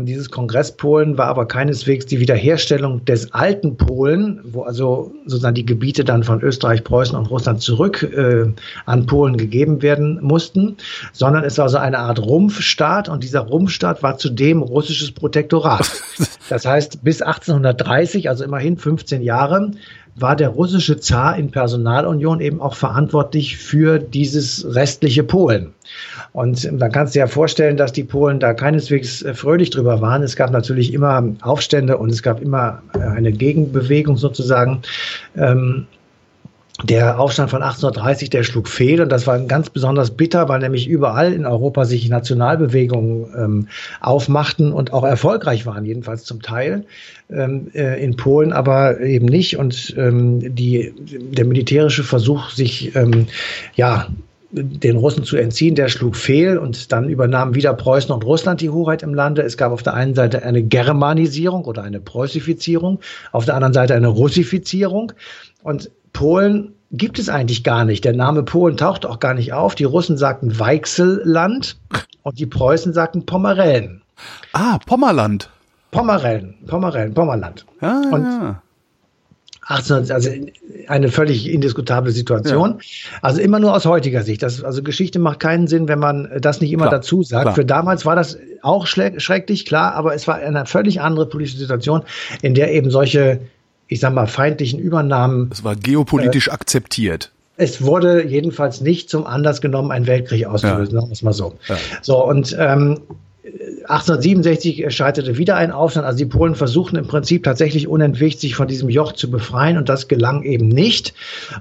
dieses 0.00 0.30
Kongress 0.30 0.76
Polen 0.76 1.18
war 1.18 1.26
aber 1.26 1.46
keineswegs 1.46 2.06
die 2.06 2.20
Wiederherstellung 2.20 3.04
des 3.04 3.32
alten 3.32 3.76
Polen, 3.76 4.40
wo 4.44 4.62
also 4.62 5.12
sozusagen 5.26 5.56
die 5.56 5.66
Gebiete 5.66 6.04
dann 6.04 6.22
von 6.22 6.40
Österreich, 6.40 6.84
Preußen 6.84 7.18
und 7.18 7.30
Russland 7.30 7.62
zurück 7.62 8.02
äh, 8.02 8.46
an 8.86 9.06
Polen 9.06 9.36
gegeben 9.36 9.82
werden 9.82 10.20
mussten, 10.22 10.76
sondern 11.12 11.42
es 11.42 11.58
war 11.58 11.68
so 11.68 11.78
eine 11.78 11.98
Art 11.98 12.20
Rumpfstaat 12.20 13.08
und 13.08 13.24
dieser 13.24 13.40
Rumpfstaat 13.40 14.04
war 14.04 14.18
zudem 14.18 14.62
russisches 14.62 15.12
Protektorat. 15.12 15.90
Das 16.48 16.66
heißt, 16.66 17.02
bis 17.02 17.22
1830, 17.22 18.28
also 18.28 18.44
immerhin 18.44 18.76
15 18.76 19.22
Jahre, 19.22 19.70
war 20.14 20.36
der 20.36 20.50
russische 20.50 20.98
Zar 21.00 21.36
in 21.36 21.50
Personalunion 21.50 22.40
eben 22.40 22.60
auch 22.60 22.74
verantwortlich 22.74 23.56
für 23.56 23.98
dieses 23.98 24.74
restliche 24.74 25.24
Polen. 25.24 25.72
Und 26.32 26.68
dann 26.70 26.92
kannst 26.92 27.14
du 27.14 27.18
dir 27.18 27.24
ja 27.24 27.26
vorstellen, 27.26 27.76
dass 27.76 27.92
die 27.92 28.04
Polen 28.04 28.40
da 28.40 28.54
keineswegs 28.54 29.22
äh, 29.22 29.34
fröhlich 29.34 29.70
drüber 29.70 30.00
waren. 30.00 30.22
Es 30.22 30.36
gab 30.36 30.50
natürlich 30.50 30.92
immer 30.92 31.24
Aufstände 31.42 31.98
und 31.98 32.10
es 32.10 32.22
gab 32.22 32.40
immer 32.40 32.82
äh, 32.94 33.00
eine 33.00 33.32
Gegenbewegung 33.32 34.16
sozusagen. 34.16 34.82
Ähm, 35.36 35.86
der 36.82 37.20
Aufstand 37.20 37.50
von 37.50 37.62
1830, 37.62 38.30
der 38.30 38.42
schlug 38.42 38.68
fehl 38.68 39.00
und 39.00 39.10
das 39.10 39.26
war 39.26 39.38
ganz 39.40 39.70
besonders 39.70 40.10
bitter, 40.10 40.48
weil 40.48 40.60
nämlich 40.60 40.88
überall 40.88 41.32
in 41.32 41.46
Europa 41.46 41.84
sich 41.84 42.08
Nationalbewegungen 42.08 43.26
ähm, 43.36 43.68
aufmachten 44.00 44.72
und 44.72 44.92
auch 44.92 45.04
erfolgreich 45.04 45.66
waren, 45.66 45.84
jedenfalls 45.84 46.24
zum 46.24 46.42
Teil. 46.42 46.84
Ähm, 47.30 47.68
äh, 47.74 48.02
in 48.02 48.16
Polen 48.16 48.52
aber 48.52 49.00
eben 49.00 49.26
nicht 49.26 49.56
und 49.56 49.94
ähm, 49.96 50.54
die, 50.54 50.92
der 50.98 51.46
militärische 51.46 52.04
Versuch, 52.04 52.50
sich 52.50 52.94
ähm, 52.94 53.26
ja 53.74 54.08
den 54.52 54.96
Russen 54.96 55.24
zu 55.24 55.36
entziehen, 55.36 55.74
der 55.74 55.88
schlug 55.88 56.14
fehl 56.14 56.58
und 56.58 56.92
dann 56.92 57.08
übernahmen 57.08 57.54
wieder 57.54 57.72
Preußen 57.72 58.12
und 58.12 58.24
Russland 58.24 58.60
die 58.60 58.68
Hoheit 58.68 59.02
im 59.02 59.14
Lande. 59.14 59.42
Es 59.42 59.56
gab 59.56 59.72
auf 59.72 59.82
der 59.82 59.94
einen 59.94 60.14
Seite 60.14 60.42
eine 60.42 60.62
Germanisierung 60.62 61.64
oder 61.64 61.82
eine 61.82 62.00
Preußifizierung, 62.00 63.00
auf 63.32 63.46
der 63.46 63.54
anderen 63.54 63.72
Seite 63.72 63.94
eine 63.94 64.08
Russifizierung 64.08 65.12
und 65.62 65.90
Polen 66.12 66.74
gibt 66.90 67.18
es 67.18 67.28
eigentlich 67.28 67.64
gar 67.64 67.84
nicht. 67.84 68.04
Der 68.04 68.14
Name 68.14 68.42
Polen 68.42 68.76
taucht 68.76 69.06
auch 69.06 69.18
gar 69.18 69.34
nicht 69.34 69.52
auf. 69.52 69.74
Die 69.74 69.84
Russen 69.84 70.16
sagten 70.16 70.58
Weichselland 70.58 71.76
und 72.22 72.38
die 72.38 72.46
Preußen 72.46 72.92
sagten 72.92 73.26
Pomerellen. 73.26 74.02
Ah, 74.52 74.78
Pommerland. 74.86 75.50
Pommerellen, 75.90 76.54
Pommerellen, 76.66 77.14
Pommerland. 77.14 77.66
Ah, 77.80 78.02
und 78.10 78.24
ja. 78.24 78.62
18, 79.64 80.10
also 80.10 80.30
eine 80.88 81.08
völlig 81.08 81.48
indiskutable 81.48 82.10
Situation. 82.10 82.78
Ja. 82.80 83.18
Also 83.22 83.40
immer 83.40 83.60
nur 83.60 83.74
aus 83.74 83.86
heutiger 83.86 84.22
Sicht. 84.22 84.42
Das, 84.42 84.62
also 84.64 84.82
Geschichte 84.82 85.18
macht 85.18 85.40
keinen 85.40 85.68
Sinn, 85.68 85.86
wenn 85.86 86.00
man 86.00 86.28
das 86.40 86.60
nicht 86.60 86.72
immer 86.72 86.88
klar, 86.88 86.98
dazu 86.98 87.22
sagt. 87.22 87.44
Klar. 87.44 87.54
Für 87.54 87.64
damals 87.64 88.04
war 88.04 88.16
das 88.16 88.38
auch 88.62 88.86
schrecklich, 88.86 89.64
klar, 89.64 89.94
aber 89.94 90.14
es 90.14 90.26
war 90.26 90.36
eine 90.36 90.66
völlig 90.66 91.00
andere 91.00 91.26
politische 91.26 91.58
Situation, 91.58 92.02
in 92.42 92.54
der 92.54 92.72
eben 92.72 92.90
solche 92.90 93.40
ich 93.92 94.00
sag 94.00 94.14
mal, 94.14 94.26
feindlichen 94.26 94.80
Übernahmen. 94.80 95.50
Es 95.52 95.64
war 95.64 95.76
geopolitisch 95.76 96.48
äh, 96.48 96.52
akzeptiert. 96.52 97.30
es 97.56 97.82
wurde 97.82 98.26
jedenfalls 98.26 98.80
nicht 98.80 99.10
zum 99.10 99.26
Anlass 99.26 99.60
genommen, 99.60 99.90
einen 99.90 100.06
Weltkrieg 100.06 100.46
auszulösen, 100.46 100.94
ja. 100.94 101.00
sagen 101.00 101.10
wir 101.10 101.12
es 101.12 101.22
mal 101.22 101.32
so. 101.32 101.54
Ja. 101.68 101.76
So, 102.00 102.24
und 102.24 102.56
ähm, 102.58 102.98
1867 103.44 104.94
scheiterte 104.94 105.36
wieder 105.36 105.56
ein 105.56 105.72
Aufstand. 105.72 106.06
Also 106.06 106.18
die 106.18 106.26
Polen 106.26 106.54
versuchten 106.54 106.96
im 106.96 107.06
Prinzip 107.06 107.42
tatsächlich 107.42 107.88
unentwegt, 107.88 108.40
sich 108.40 108.54
von 108.54 108.68
diesem 108.68 108.88
Joch 108.88 109.12
zu 109.12 109.30
befreien 109.30 109.76
und 109.76 109.88
das 109.88 110.06
gelang 110.06 110.44
eben 110.44 110.68
nicht. 110.68 111.12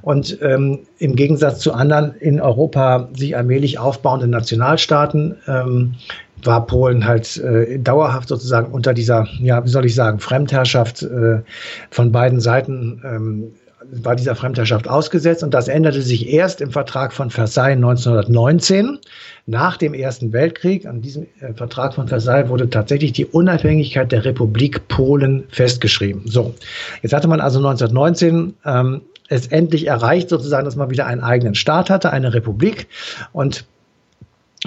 Und 0.02 0.38
ähm, 0.42 0.80
im 1.00 1.16
Gegensatz 1.16 1.60
zu 1.60 1.74
anderen 1.74 2.14
in 2.20 2.40
Europa 2.40 3.10
sich 3.14 3.36
allmählich 3.36 3.80
aufbauenden 3.80 4.30
Nationalstaaten 4.30 5.36
ähm, 5.48 5.96
war 6.44 6.66
Polen 6.66 7.06
halt 7.06 7.38
äh, 7.38 7.80
dauerhaft 7.80 8.30
sozusagen 8.30 8.72
unter 8.72 8.94
dieser, 8.94 9.28
ja, 9.40 9.64
wie 9.64 9.70
soll 9.70 9.86
ich 9.86 9.96
sagen, 9.96 10.20
Fremdherrschaft 10.20 11.04
äh, 11.04 11.42
von 11.90 12.12
beiden 12.12 12.40
Seiten 12.40 13.02
ähm, 13.06 13.54
war 13.92 14.16
dieser 14.16 14.36
Fremdherrschaft 14.36 14.88
ausgesetzt 14.88 15.44
und 15.44 15.54
das 15.54 15.68
änderte 15.68 16.02
sich 16.02 16.30
erst 16.30 16.62
im 16.62 16.72
Vertrag 16.72 17.14
von 17.14 17.30
Versailles 17.30 17.76
1919 17.76 19.00
nach 19.48 19.78
dem 19.78 19.94
Ersten 19.94 20.32
Weltkrieg. 20.34 20.86
An 20.86 21.02
diesem 21.02 21.28
äh, 21.40 21.54
Vertrag 21.54 21.96
von 21.96 22.08
Versailles 22.08 22.50
wurde 22.50 22.70
tatsächlich 22.70 23.12
die 23.12 23.26
Unabhängigkeit 23.26 24.12
der 24.12 24.24
Republik 24.24 24.88
Polen 24.88 25.44
festgeschrieben. 25.50 26.24
So, 26.26 26.54
jetzt 27.02 27.14
hatte 27.14 27.28
man 27.28 27.42
also 27.42 27.60
1919 27.60 28.54
ähm, 28.66 29.02
es 29.28 29.48
endlich 29.48 29.88
erreicht, 29.88 30.30
sozusagen, 30.30 30.66
dass 30.66 30.76
man 30.76 30.90
wieder 30.90 31.08
einen 31.08 31.22
eigenen 31.22 31.56
Staat 31.56 31.90
hatte, 31.90 32.12
eine 32.12 32.34
Republik 32.34 32.88
und 33.32 33.66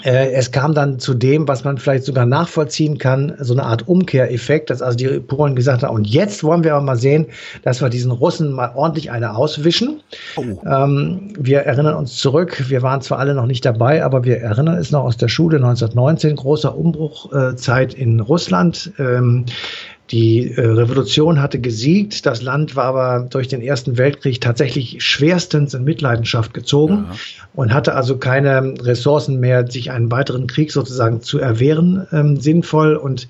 es 0.04 0.50
kam 0.50 0.74
dann 0.74 0.98
zu 0.98 1.14
dem, 1.14 1.48
was 1.48 1.64
man 1.64 1.78
vielleicht 1.78 2.04
sogar 2.04 2.26
nachvollziehen 2.26 2.98
kann, 2.98 3.34
so 3.38 3.54
eine 3.54 3.64
Art 3.64 3.88
Umkehreffekt, 3.88 4.68
dass 4.68 4.82
also 4.82 4.98
die 4.98 5.18
Polen 5.20 5.56
gesagt 5.56 5.82
haben, 5.82 5.94
und 5.94 6.06
jetzt 6.06 6.44
wollen 6.44 6.62
wir 6.62 6.74
aber 6.74 6.84
mal 6.84 6.96
sehen, 6.96 7.26
dass 7.62 7.80
wir 7.80 7.88
diesen 7.88 8.10
Russen 8.10 8.52
mal 8.52 8.72
ordentlich 8.74 9.10
eine 9.10 9.34
auswischen. 9.34 10.02
Oh. 10.36 10.42
Ähm, 10.66 11.32
wir 11.38 11.60
erinnern 11.60 11.94
uns 11.94 12.16
zurück, 12.16 12.64
wir 12.68 12.82
waren 12.82 13.00
zwar 13.00 13.18
alle 13.18 13.34
noch 13.34 13.46
nicht 13.46 13.64
dabei, 13.64 14.04
aber 14.04 14.24
wir 14.24 14.40
erinnern 14.40 14.76
es 14.76 14.90
noch 14.90 15.04
aus 15.04 15.16
der 15.16 15.28
Schule 15.28 15.56
1919, 15.56 16.36
großer 16.36 16.76
Umbruchzeit 16.76 17.94
in 17.94 18.20
Russland. 18.20 18.92
Ähm, 18.98 19.46
die 20.10 20.52
äh, 20.52 20.60
Revolution 20.60 21.40
hatte 21.40 21.58
gesiegt, 21.58 22.26
das 22.26 22.42
Land 22.42 22.76
war 22.76 22.84
aber 22.84 23.26
durch 23.30 23.48
den 23.48 23.62
Ersten 23.62 23.96
Weltkrieg 23.96 24.38
tatsächlich 24.38 25.02
schwerstens 25.02 25.72
in 25.72 25.82
Mitleidenschaft 25.82 26.52
gezogen 26.52 27.06
ja. 27.08 27.16
und 27.54 27.72
hatte 27.72 27.94
also 27.94 28.18
keine 28.18 28.74
Ressourcen 28.82 29.40
mehr, 29.40 29.70
sich 29.70 29.90
einen 29.90 30.10
weiteren 30.10 30.46
Krieg 30.46 30.72
sozusagen 30.72 31.22
zu 31.22 31.38
erwehren, 31.38 32.06
ähm, 32.12 32.36
sinnvoll. 32.36 32.96
Und 32.96 33.28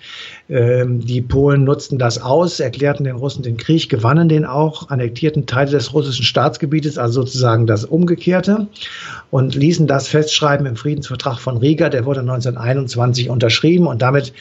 ähm, 0.48 1.00
die 1.00 1.22
Polen 1.22 1.62
nutzten 1.62 1.96
das 1.96 2.20
aus, 2.20 2.58
erklärten 2.58 3.04
den 3.04 3.16
Russen 3.16 3.44
den 3.44 3.56
Krieg, 3.56 3.88
gewannen 3.88 4.28
den 4.28 4.44
auch, 4.44 4.88
annektierten 4.88 5.46
Teile 5.46 5.70
des 5.70 5.94
russischen 5.94 6.24
Staatsgebietes, 6.24 6.98
also 6.98 7.22
sozusagen 7.22 7.68
das 7.68 7.84
Umgekehrte, 7.84 8.66
und 9.30 9.54
ließen 9.54 9.86
das 9.86 10.08
festschreiben 10.08 10.66
im 10.66 10.74
Friedensvertrag 10.74 11.38
von 11.38 11.56
Riga. 11.56 11.88
Der 11.88 12.04
wurde 12.04 12.20
1921 12.20 13.30
unterschrieben 13.30 13.86
und 13.86 14.02
damit 14.02 14.32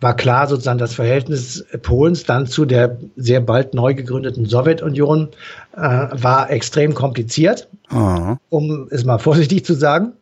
war 0.00 0.16
klar 0.16 0.46
sozusagen 0.46 0.78
das 0.78 0.94
Verhältnis 0.94 1.64
Polens 1.82 2.24
dann 2.24 2.46
zu 2.46 2.64
der 2.64 2.98
sehr 3.16 3.40
bald 3.40 3.74
neu 3.74 3.94
gegründeten 3.94 4.46
Sowjetunion 4.46 5.28
äh, 5.76 5.80
war 5.80 6.50
extrem 6.50 6.94
kompliziert, 6.94 7.68
Aha. 7.88 8.38
um 8.48 8.88
es 8.90 9.04
mal 9.04 9.18
vorsichtig 9.18 9.64
zu 9.64 9.74
sagen. 9.74 10.12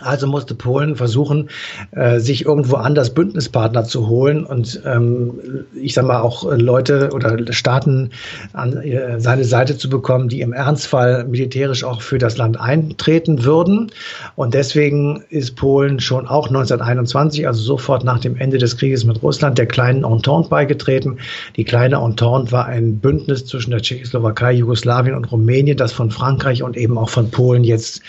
Also 0.00 0.26
musste 0.26 0.54
Polen 0.54 0.96
versuchen, 0.96 1.50
äh, 1.90 2.18
sich 2.18 2.46
irgendwo 2.46 2.76
anders 2.76 3.12
Bündnispartner 3.12 3.84
zu 3.84 4.08
holen 4.08 4.46
und 4.46 4.80
ähm, 4.86 5.38
ich 5.74 5.92
sag 5.92 6.06
mal 6.06 6.22
auch 6.22 6.50
Leute 6.50 7.10
oder 7.12 7.52
Staaten 7.52 8.08
an 8.54 8.78
äh, 8.78 9.20
seine 9.20 9.44
Seite 9.44 9.76
zu 9.76 9.90
bekommen, 9.90 10.30
die 10.30 10.40
im 10.40 10.54
Ernstfall 10.54 11.24
militärisch 11.24 11.84
auch 11.84 12.00
für 12.00 12.16
das 12.16 12.38
Land 12.38 12.58
eintreten 12.58 13.44
würden. 13.44 13.92
Und 14.34 14.54
deswegen 14.54 15.24
ist 15.28 15.56
Polen 15.56 16.00
schon 16.00 16.26
auch 16.26 16.48
1921, 16.48 17.46
also 17.46 17.60
sofort 17.60 18.02
nach 18.02 18.18
dem 18.18 18.36
Ende 18.36 18.56
des 18.56 18.78
Krieges 18.78 19.04
mit 19.04 19.22
Russland, 19.22 19.58
der 19.58 19.66
kleinen 19.66 20.04
Entente 20.04 20.48
beigetreten. 20.48 21.18
Die 21.56 21.64
kleine 21.64 21.96
Entente 21.96 22.50
war 22.50 22.64
ein 22.64 22.98
Bündnis 22.98 23.44
zwischen 23.44 23.72
der 23.72 23.82
Tschechoslowakei, 23.82 24.52
Jugoslawien 24.52 25.14
und 25.14 25.30
Rumänien, 25.30 25.76
das 25.76 25.92
von 25.92 26.10
Frankreich 26.10 26.62
und 26.62 26.78
eben 26.78 26.96
auch 26.96 27.10
von 27.10 27.30
Polen 27.30 27.62
jetzt 27.62 28.00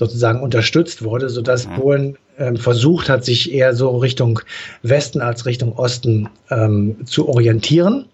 sozusagen 0.00 0.40
unterstützt 0.40 1.04
wurde, 1.04 1.28
sodass 1.28 1.68
mhm. 1.68 1.74
Polen 1.74 2.18
ähm, 2.40 2.56
versucht 2.56 3.08
hat, 3.08 3.24
sich 3.24 3.52
eher 3.52 3.74
so 3.74 3.96
Richtung 3.98 4.40
Westen 4.82 5.20
als 5.20 5.46
Richtung 5.46 5.74
Osten 5.74 6.28
ähm, 6.50 6.96
zu 7.04 7.28
orientieren. 7.28 8.06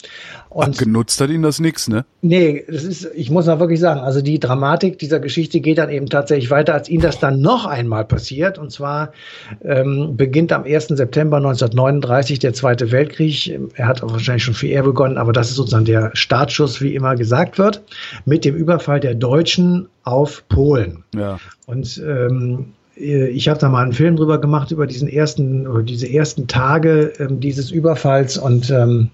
Und 0.48 0.78
genutzt 0.78 1.20
hat 1.20 1.28
ihnen 1.28 1.42
das 1.42 1.60
nichts, 1.60 1.86
ne? 1.86 2.06
Nee, 2.22 2.64
das 2.66 2.82
ist, 2.84 3.10
ich 3.14 3.30
muss 3.30 3.44
mal 3.44 3.60
wirklich 3.60 3.78
sagen, 3.78 4.00
also 4.00 4.22
die 4.22 4.40
Dramatik 4.40 4.98
dieser 4.98 5.20
Geschichte 5.20 5.60
geht 5.60 5.76
dann 5.76 5.90
eben 5.90 6.08
tatsächlich 6.08 6.50
weiter, 6.50 6.72
als 6.72 6.88
ihnen 6.88 7.02
das 7.02 7.18
dann 7.18 7.42
noch 7.42 7.66
einmal 7.66 8.06
passiert. 8.06 8.58
Und 8.58 8.72
zwar 8.72 9.12
ähm, 9.62 10.16
beginnt 10.16 10.52
am 10.52 10.64
1. 10.64 10.88
September 10.88 11.36
1939 11.36 12.38
der 12.38 12.54
Zweite 12.54 12.90
Weltkrieg. 12.90 13.60
Er 13.74 13.86
hat 13.86 14.02
auch 14.02 14.12
wahrscheinlich 14.12 14.44
schon 14.44 14.54
viel 14.54 14.70
eher 14.70 14.84
begonnen, 14.84 15.18
aber 15.18 15.34
das 15.34 15.50
ist 15.50 15.56
sozusagen 15.56 15.84
der 15.84 16.10
Startschuss, 16.14 16.80
wie 16.80 16.94
immer 16.94 17.16
gesagt 17.16 17.58
wird, 17.58 17.82
mit 18.24 18.46
dem 18.46 18.56
Überfall 18.56 19.00
der 19.00 19.14
Deutschen 19.14 19.88
auf 20.04 20.42
Polen. 20.48 21.04
Ja. 21.14 21.38
Und 21.66 22.02
ähm, 22.06 22.72
ich 22.96 23.48
habe 23.48 23.60
da 23.60 23.68
mal 23.68 23.82
einen 23.82 23.92
Film 23.92 24.16
drüber 24.16 24.40
gemacht 24.40 24.70
über 24.70 24.86
diesen 24.86 25.08
ersten 25.08 25.66
oder 25.66 25.82
diese 25.82 26.10
ersten 26.10 26.46
Tage 26.46 27.12
ähm, 27.18 27.40
dieses 27.40 27.70
Überfalls 27.70 28.38
und 28.38 28.70
ähm, 28.70 29.10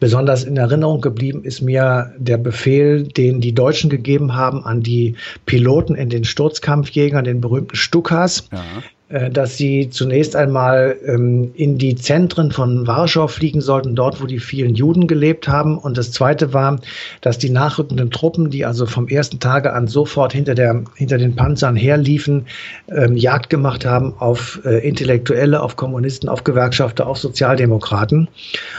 Besonders 0.00 0.42
in 0.42 0.56
Erinnerung 0.56 1.00
geblieben 1.00 1.44
ist 1.44 1.60
mir 1.60 2.12
der 2.18 2.38
Befehl, 2.38 3.04
den 3.04 3.40
die 3.40 3.54
Deutschen 3.54 3.88
gegeben 3.88 4.34
haben 4.34 4.64
an 4.64 4.82
die 4.82 5.14
Piloten 5.46 5.94
in 5.94 6.08
den 6.08 6.24
Sturzkampfjägern, 6.24 7.24
den 7.24 7.40
berühmten 7.40 7.76
Stukas, 7.76 8.48
ja. 8.52 8.62
Äh, 9.10 9.28
dass 9.28 9.58
sie 9.58 9.90
zunächst 9.90 10.34
einmal 10.34 10.96
ähm, 11.04 11.50
in 11.54 11.76
die 11.76 11.94
Zentren 11.94 12.50
von 12.50 12.86
Warschau 12.86 13.28
fliegen 13.28 13.60
sollten, 13.60 13.94
dort, 13.94 14.22
wo 14.22 14.26
die 14.26 14.38
vielen 14.38 14.74
Juden 14.74 15.06
gelebt 15.06 15.46
haben. 15.46 15.76
Und 15.76 15.98
das 15.98 16.10
Zweite 16.10 16.54
war, 16.54 16.80
dass 17.20 17.36
die 17.36 17.50
nachrückenden 17.50 18.10
Truppen, 18.10 18.48
die 18.48 18.64
also 18.64 18.86
vom 18.86 19.06
ersten 19.06 19.40
Tage 19.40 19.74
an 19.74 19.88
sofort 19.88 20.32
hinter, 20.32 20.54
der, 20.54 20.84
hinter 20.94 21.18
den 21.18 21.36
Panzern 21.36 21.76
herliefen, 21.76 22.46
ähm, 22.88 23.14
Jagd 23.14 23.50
gemacht 23.50 23.84
haben 23.84 24.14
auf 24.20 24.60
äh, 24.64 24.78
Intellektuelle, 24.78 25.60
auf 25.60 25.76
Kommunisten, 25.76 26.30
auf 26.30 26.42
Gewerkschafter, 26.42 27.06
auf 27.06 27.18
Sozialdemokraten 27.18 28.28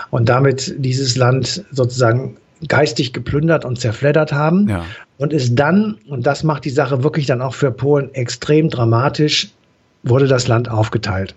und 0.10 0.28
damit 0.28 0.74
dieses 0.80 1.18
Land 1.18 1.64
sozusagen 1.72 2.38
geistig 2.68 3.14
geplündert 3.14 3.64
und 3.64 3.80
zerfleddert 3.80 4.34
haben. 4.34 4.70
Ja. 4.70 4.86
Und 5.18 5.34
ist 5.34 5.56
dann, 5.56 5.98
und 6.10 6.26
das 6.26 6.44
macht 6.44 6.66
die 6.66 6.72
Sache 6.72 7.04
wirklich 7.04 7.26
dann 7.26 7.42
auch 7.42 7.54
für 7.54 7.72
Polen 7.72 8.14
extrem 8.16 8.70
dramatisch, 8.70 9.50
wurde 10.06 10.28
das 10.28 10.48
Land 10.48 10.70
aufgeteilt. 10.70 11.36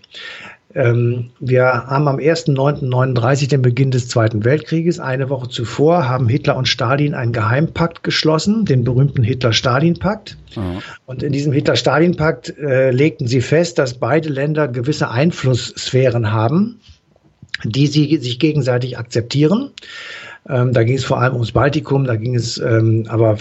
Ähm, 0.74 1.30
wir 1.40 1.64
haben 1.64 2.08
am 2.08 2.16
1.9.39 2.18 3.48
den 3.48 3.62
Beginn 3.62 3.90
des 3.90 4.08
Zweiten 4.08 4.44
Weltkrieges. 4.44 5.00
Eine 5.00 5.30
Woche 5.30 5.48
zuvor 5.48 6.08
haben 6.08 6.28
Hitler 6.28 6.56
und 6.56 6.68
Stalin 6.68 7.14
einen 7.14 7.32
Geheimpakt 7.32 8.02
geschlossen, 8.02 8.66
den 8.66 8.84
berühmten 8.84 9.22
Hitler-Stalin-Pakt. 9.22 10.36
Mhm. 10.54 10.82
Und 11.06 11.22
in 11.22 11.32
diesem 11.32 11.52
Hitler-Stalin-Pakt 11.52 12.58
äh, 12.58 12.90
legten 12.90 13.26
sie 13.26 13.40
fest, 13.40 13.78
dass 13.78 13.94
beide 13.94 14.28
Länder 14.28 14.68
gewisse 14.68 15.10
Einflusssphären 15.10 16.32
haben, 16.32 16.80
die 17.64 17.86
sie 17.86 18.18
sich 18.18 18.38
gegenseitig 18.38 18.98
akzeptieren. 18.98 19.70
Ähm, 20.48 20.72
da 20.72 20.82
ging 20.82 20.96
es 20.96 21.04
vor 21.04 21.20
allem 21.20 21.34
ums 21.34 21.52
Baltikum, 21.52 22.04
da 22.04 22.16
ging 22.16 22.34
es 22.34 22.58
ähm, 22.58 23.04
aber 23.08 23.36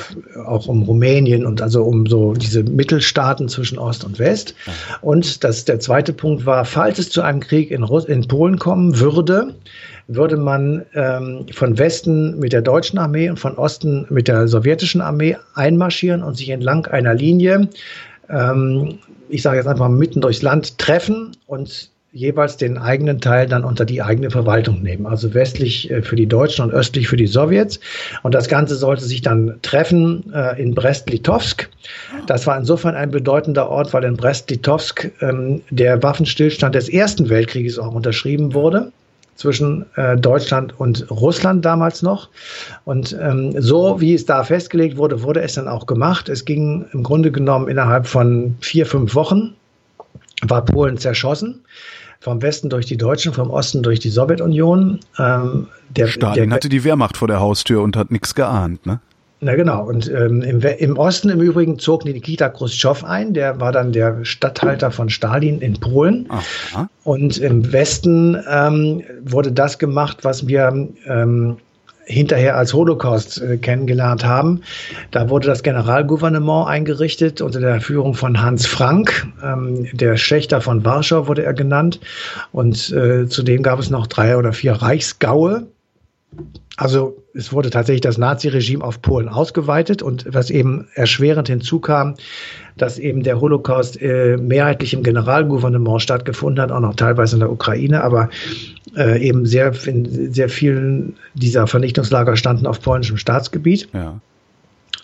auch 0.45 0.67
um 0.67 0.83
Rumänien 0.83 1.45
und 1.45 1.61
also 1.61 1.83
um 1.83 2.05
so 2.05 2.33
diese 2.33 2.63
Mittelstaaten 2.63 3.47
zwischen 3.47 3.79
Ost 3.79 4.03
und 4.03 4.19
West. 4.19 4.55
Und 5.01 5.43
das, 5.43 5.65
der 5.65 5.79
zweite 5.79 6.13
Punkt 6.13 6.45
war, 6.45 6.65
falls 6.65 6.99
es 6.99 7.09
zu 7.09 7.21
einem 7.21 7.39
Krieg 7.39 7.71
in, 7.71 7.83
Russ 7.83 8.05
in 8.05 8.27
Polen 8.27 8.59
kommen 8.59 8.99
würde, 8.99 9.55
würde 10.07 10.37
man 10.37 10.85
ähm, 10.95 11.45
von 11.51 11.77
Westen 11.77 12.39
mit 12.39 12.53
der 12.53 12.61
deutschen 12.61 12.99
Armee 12.99 13.29
und 13.29 13.39
von 13.39 13.55
Osten 13.57 14.05
mit 14.09 14.27
der 14.27 14.47
sowjetischen 14.47 15.01
Armee 15.01 15.37
einmarschieren 15.53 16.23
und 16.23 16.35
sich 16.35 16.49
entlang 16.49 16.85
einer 16.87 17.13
Linie, 17.13 17.69
ähm, 18.29 18.99
ich 19.29 19.41
sage 19.41 19.57
jetzt 19.57 19.67
einfach 19.67 19.89
mitten 19.89 20.21
durchs 20.21 20.41
Land 20.41 20.77
treffen 20.77 21.35
und 21.45 21.89
jeweils 22.13 22.57
den 22.57 22.77
eigenen 22.77 23.19
Teil 23.19 23.47
dann 23.47 23.63
unter 23.63 23.85
die 23.85 24.01
eigene 24.01 24.31
Verwaltung 24.31 24.81
nehmen. 24.81 25.05
Also 25.05 25.33
westlich 25.33 25.91
äh, 25.91 26.01
für 26.01 26.15
die 26.15 26.27
Deutschen 26.27 26.63
und 26.63 26.71
östlich 26.71 27.07
für 27.07 27.17
die 27.17 27.27
Sowjets. 27.27 27.79
Und 28.23 28.33
das 28.33 28.47
Ganze 28.47 28.75
sollte 28.75 29.05
sich 29.05 29.21
dann 29.21 29.59
treffen 29.61 30.31
äh, 30.33 30.61
in 30.61 30.73
Brest-Litovsk. 30.73 31.69
Das 32.25 32.47
war 32.47 32.57
insofern 32.57 32.95
ein 32.95 33.11
bedeutender 33.11 33.69
Ort, 33.69 33.93
weil 33.93 34.03
in 34.03 34.15
Brest-Litovsk 34.15 35.11
ähm, 35.21 35.61
der 35.69 36.01
Waffenstillstand 36.01 36.75
des 36.75 36.89
Ersten 36.89 37.29
Weltkrieges 37.29 37.77
auch 37.77 37.93
unterschrieben 37.93 38.53
wurde 38.53 38.91
zwischen 39.35 39.85
äh, 39.95 40.17
Deutschland 40.17 40.79
und 40.79 41.09
Russland 41.11 41.63
damals 41.63 42.01
noch. 42.01 42.29
Und 42.85 43.15
ähm, 43.21 43.53
so 43.59 44.01
wie 44.01 44.13
es 44.13 44.25
da 44.25 44.43
festgelegt 44.43 44.97
wurde, 44.97 45.21
wurde 45.21 45.41
es 45.41 45.53
dann 45.53 45.67
auch 45.67 45.85
gemacht. 45.85 46.27
Es 46.27 46.43
ging 46.43 46.85
im 46.91 47.03
Grunde 47.03 47.31
genommen 47.31 47.67
innerhalb 47.67 48.07
von 48.07 48.55
vier, 48.61 48.85
fünf 48.85 49.13
Wochen 49.13 49.53
war 50.44 50.63
Polen 50.65 50.98
zerschossen 50.98 51.63
vom 52.20 52.41
Westen 52.41 52.70
durch 52.70 52.86
die 52.86 52.98
Deutschen, 52.98 53.34
vom 53.34 53.50
Osten 53.50 53.84
durch 53.84 54.00
die 54.00 54.10
Sowjetunion. 54.10 55.00
Ähm, 55.20 55.67
der, 55.89 56.08
Stalin 56.08 56.50
der, 56.50 56.56
hatte 56.56 56.70
die 56.70 56.84
Wehrmacht 56.84 57.17
vor 57.17 57.27
der 57.27 57.39
Haustür 57.39 57.82
und 57.82 57.96
hat 57.96 58.12
nichts 58.12 58.36
geahnt, 58.36 58.86
ne? 58.86 59.00
Na 59.39 59.56
genau. 59.56 59.86
Und 59.86 60.10
ähm, 60.10 60.41
im, 60.41 60.62
im, 60.62 60.98
Osten 60.98 61.29
im 61.29 61.39
Übrigen 61.39 61.77
zog 61.77 62.06
Nikita 62.06 62.50
Khrushchev 62.50 63.06
ein. 63.06 63.36
Der 63.36 63.60
war 63.60 63.72
dann 63.72 63.91
der 63.91 64.25
Statthalter 64.25 64.89
von 64.89 65.10
Stalin 65.10 65.62
in 65.62 65.79
Polen. 65.79 66.25
Aha. 66.29 66.89
Und 67.03 67.38
im 67.38 67.72
Westen 67.72 68.36
ähm, 68.50 69.03
wurde 69.22 69.51
das 69.51 69.77
gemacht, 69.77 70.24
was 70.24 70.48
wir 70.48 70.89
ähm, 71.06 71.58
hinterher 72.07 72.55
als 72.57 72.73
Holocaust 72.73 73.41
äh, 73.41 73.57
kennengelernt 73.57 74.25
haben. 74.25 74.61
Da 75.11 75.29
wurde 75.29 75.47
das 75.47 75.61
Generalgouvernement 75.61 76.67
eingerichtet 76.67 77.41
unter 77.41 77.59
der 77.59 77.81
Führung 77.81 78.13
von 78.13 78.41
Hans 78.41 78.65
Frank. 78.65 79.27
Ähm, 79.43 79.87
der 79.93 80.15
Schächter 80.17 80.61
von 80.61 80.83
Warschau 80.85 81.27
wurde 81.27 81.43
er 81.43 81.53
genannt. 81.53 81.99
Und 82.51 82.91
äh, 82.91 83.27
zudem 83.27 83.61
gab 83.61 83.79
es 83.79 83.89
noch 83.89 84.07
drei 84.07 84.37
oder 84.37 84.53
vier 84.53 84.73
Reichsgaue. 84.73 85.67
Also 86.77 87.17
es 87.38 87.53
wurde 87.53 87.70
tatsächlich 87.70 88.01
das 88.01 88.17
Naziregime 88.17 88.84
auf 88.84 89.01
Polen 89.01 89.29
ausgeweitet 89.29 90.01
und 90.01 90.25
was 90.29 90.50
eben 90.50 90.88
erschwerend 90.96 91.48
hinzukam, 91.48 92.15
dass 92.77 92.98
eben 92.98 93.24
der 93.24 93.39
Holocaust 93.39 94.01
äh, 94.01 94.38
mehrheitlich 94.38 94.94
im 94.94 95.03
Generalgouvernement 95.03 96.01
stattgefunden 96.01 96.62
hat, 96.62 96.72
auch 96.72 96.79
noch 96.79 96.96
teilweise 96.96 97.36
in 97.36 97.41
der 97.41 97.51
Ukraine, 97.51 98.03
aber 98.03 98.29
äh, 98.96 99.22
eben 99.22 99.46
sehr, 99.46 99.72
in 99.86 100.34
sehr 100.34 100.50
vielen 100.50 101.15
dieser 101.36 101.67
Vernichtungslager 101.67 102.36
standen 102.36 102.65
auf 102.65 102.82
polnischem 102.82 103.17
Staatsgebiet. 103.17 103.88
Ja. 103.94 104.20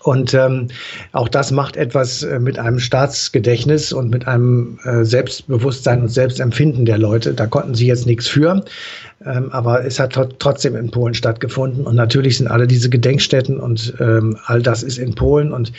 Und 0.03 0.33
ähm, 0.33 0.67
auch 1.13 1.29
das 1.29 1.51
macht 1.51 1.77
etwas 1.77 2.23
äh, 2.23 2.39
mit 2.39 2.59
einem 2.59 2.79
Staatsgedächtnis 2.79 3.93
und 3.93 4.09
mit 4.09 4.27
einem 4.27 4.77
äh, 4.83 5.05
Selbstbewusstsein 5.05 6.01
und 6.01 6.09
Selbstempfinden 6.09 6.85
der 6.85 6.97
Leute. 6.97 7.33
Da 7.33 7.47
konnten 7.47 7.73
sie 7.73 7.87
jetzt 7.87 8.05
nichts 8.05 8.27
für. 8.27 8.63
Ähm, 9.25 9.51
aber 9.51 9.85
es 9.85 9.99
hat 9.99 10.13
trotzdem 10.39 10.75
in 10.75 10.91
Polen 10.91 11.13
stattgefunden. 11.13 11.85
Und 11.85 11.95
natürlich 11.95 12.37
sind 12.37 12.47
alle 12.47 12.67
diese 12.67 12.89
Gedenkstätten 12.89 13.59
und 13.59 13.93
ähm, 13.99 14.37
all 14.45 14.61
das 14.61 14.83
ist 14.83 14.97
in 14.97 15.15
Polen. 15.15 15.53
Und 15.53 15.71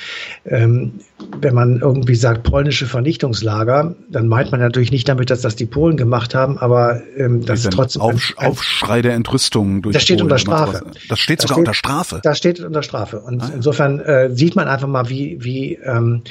ähm, 0.46 0.92
wenn 1.40 1.54
man 1.54 1.80
irgendwie 1.80 2.14
sagt 2.14 2.42
polnische 2.42 2.86
Vernichtungslager, 2.86 3.94
dann 4.08 4.28
meint 4.28 4.50
man 4.50 4.60
natürlich 4.60 4.90
nicht 4.90 5.08
damit, 5.08 5.30
dass 5.30 5.42
das 5.42 5.56
die 5.56 5.66
Polen 5.66 5.96
gemacht 5.96 6.34
haben, 6.34 6.58
aber 6.58 7.02
ähm, 7.16 7.44
das 7.44 7.60
ist 7.60 7.72
trotzdem 7.72 8.02
Auf, 8.02 8.34
ein, 8.36 8.48
Aufschrei 8.48 9.02
der 9.02 9.14
Entrüstung 9.14 9.82
durch 9.82 9.94
Das 9.94 10.02
steht 10.02 10.18
Polen, 10.18 10.24
unter 10.24 10.38
Strafe. 10.38 10.84
Das 11.08 11.18
steht 11.18 11.42
sogar 11.42 11.56
das 11.56 11.56
steht, 11.56 11.58
unter 11.58 11.74
Strafe. 11.74 12.20
Das 12.22 12.38
steht 12.38 12.60
unter 12.60 12.82
Strafe. 12.82 13.20
Und 13.20 13.42
ah, 13.42 13.48
ja. 13.48 13.54
insofern 13.54 14.00
äh, 14.00 14.34
sieht 14.34 14.56
man 14.56 14.68
einfach 14.68 14.88
mal, 14.88 15.08
wie, 15.08 15.38
wie 15.42 15.74
ähm, 15.84 16.22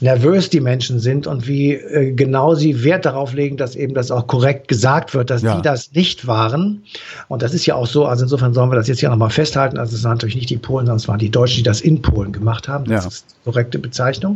nervös 0.00 0.50
die 0.50 0.60
Menschen 0.60 0.98
sind 0.98 1.26
und 1.26 1.46
wie 1.46 1.74
äh, 1.74 2.12
genau 2.12 2.54
sie 2.54 2.84
Wert 2.84 3.04
darauf 3.04 3.32
legen, 3.32 3.56
dass 3.56 3.76
eben 3.76 3.94
das 3.94 4.10
auch 4.10 4.26
korrekt 4.26 4.68
gesagt 4.68 5.14
wird, 5.14 5.30
dass 5.30 5.42
ja. 5.42 5.56
die 5.56 5.62
das 5.62 5.92
nicht 5.92 6.26
waren. 6.26 6.82
Und 7.28 7.42
das 7.42 7.54
ist 7.54 7.66
ja 7.66 7.74
auch 7.74 7.86
so, 7.86 8.06
also 8.06 8.24
insofern 8.24 8.54
sollen 8.54 8.70
wir 8.70 8.76
das 8.76 8.88
jetzt 8.88 9.00
hier 9.00 9.10
nochmal 9.10 9.30
festhalten. 9.30 9.78
Also 9.78 9.96
es 9.96 10.04
waren 10.04 10.12
natürlich 10.12 10.36
nicht 10.36 10.50
die 10.50 10.56
Polen, 10.56 10.86
sondern 10.86 10.96
es 10.96 11.08
waren 11.08 11.18
die 11.18 11.30
Deutschen, 11.30 11.58
die 11.58 11.62
das 11.62 11.80
in 11.80 12.02
Polen 12.02 12.32
gemacht 12.32 12.68
haben. 12.68 12.84
Das 12.84 13.04
ja. 13.04 13.08
ist 13.08 13.26
die 13.30 13.44
korrekte 13.44 13.78
Bezeichnung. 13.78 14.27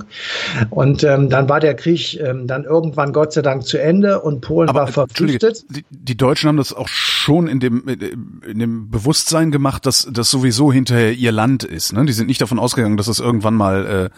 Und 0.70 1.04
ähm, 1.04 1.28
dann 1.28 1.48
war 1.48 1.60
der 1.60 1.74
Krieg 1.74 2.18
ähm, 2.20 2.46
dann 2.46 2.64
irgendwann 2.64 3.12
Gott 3.12 3.32
sei 3.32 3.42
Dank 3.42 3.64
zu 3.64 3.78
Ende 3.78 4.20
und 4.20 4.40
Polen 4.40 4.68
Aber, 4.68 4.80
war 4.80 4.86
verpflichtet. 4.88 5.64
Die, 5.70 5.84
die 5.90 6.16
Deutschen 6.16 6.48
haben 6.48 6.56
das 6.56 6.72
auch 6.72 6.88
schon 6.88 7.46
in 7.48 7.60
dem, 7.60 7.86
in 7.88 8.58
dem 8.58 8.90
Bewusstsein 8.90 9.50
gemacht, 9.50 9.86
dass 9.86 10.08
das 10.10 10.30
sowieso 10.30 10.72
hinterher 10.72 11.12
ihr 11.12 11.32
Land 11.32 11.64
ist. 11.64 11.92
Ne? 11.92 12.04
Die 12.04 12.12
sind 12.12 12.26
nicht 12.26 12.40
davon 12.40 12.58
ausgegangen, 12.58 12.96
dass 12.96 13.08
es 13.08 13.20
irgendwann 13.20 13.54
mal 13.54 14.10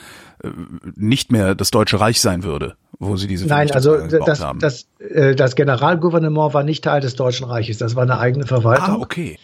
äh, 0.42 0.48
nicht 0.96 1.32
mehr 1.32 1.54
das 1.54 1.70
Deutsche 1.70 2.00
Reich 2.00 2.20
sein 2.20 2.42
würde, 2.44 2.76
wo 2.98 3.16
sie 3.16 3.26
diese 3.26 3.46
Nein, 3.46 3.70
also 3.70 3.96
das, 4.06 4.40
haben. 4.40 4.58
das, 4.58 4.86
äh, 4.98 5.34
das 5.34 5.56
Generalgouvernement 5.56 6.54
war 6.54 6.62
nicht 6.62 6.84
Teil 6.84 7.00
des 7.00 7.14
Deutschen 7.14 7.46
Reiches, 7.46 7.78
das 7.78 7.96
war 7.96 8.02
eine 8.02 8.18
eigene 8.18 8.46
Verwaltung. 8.46 8.96
Ah, 8.96 8.98
okay. 8.98 9.38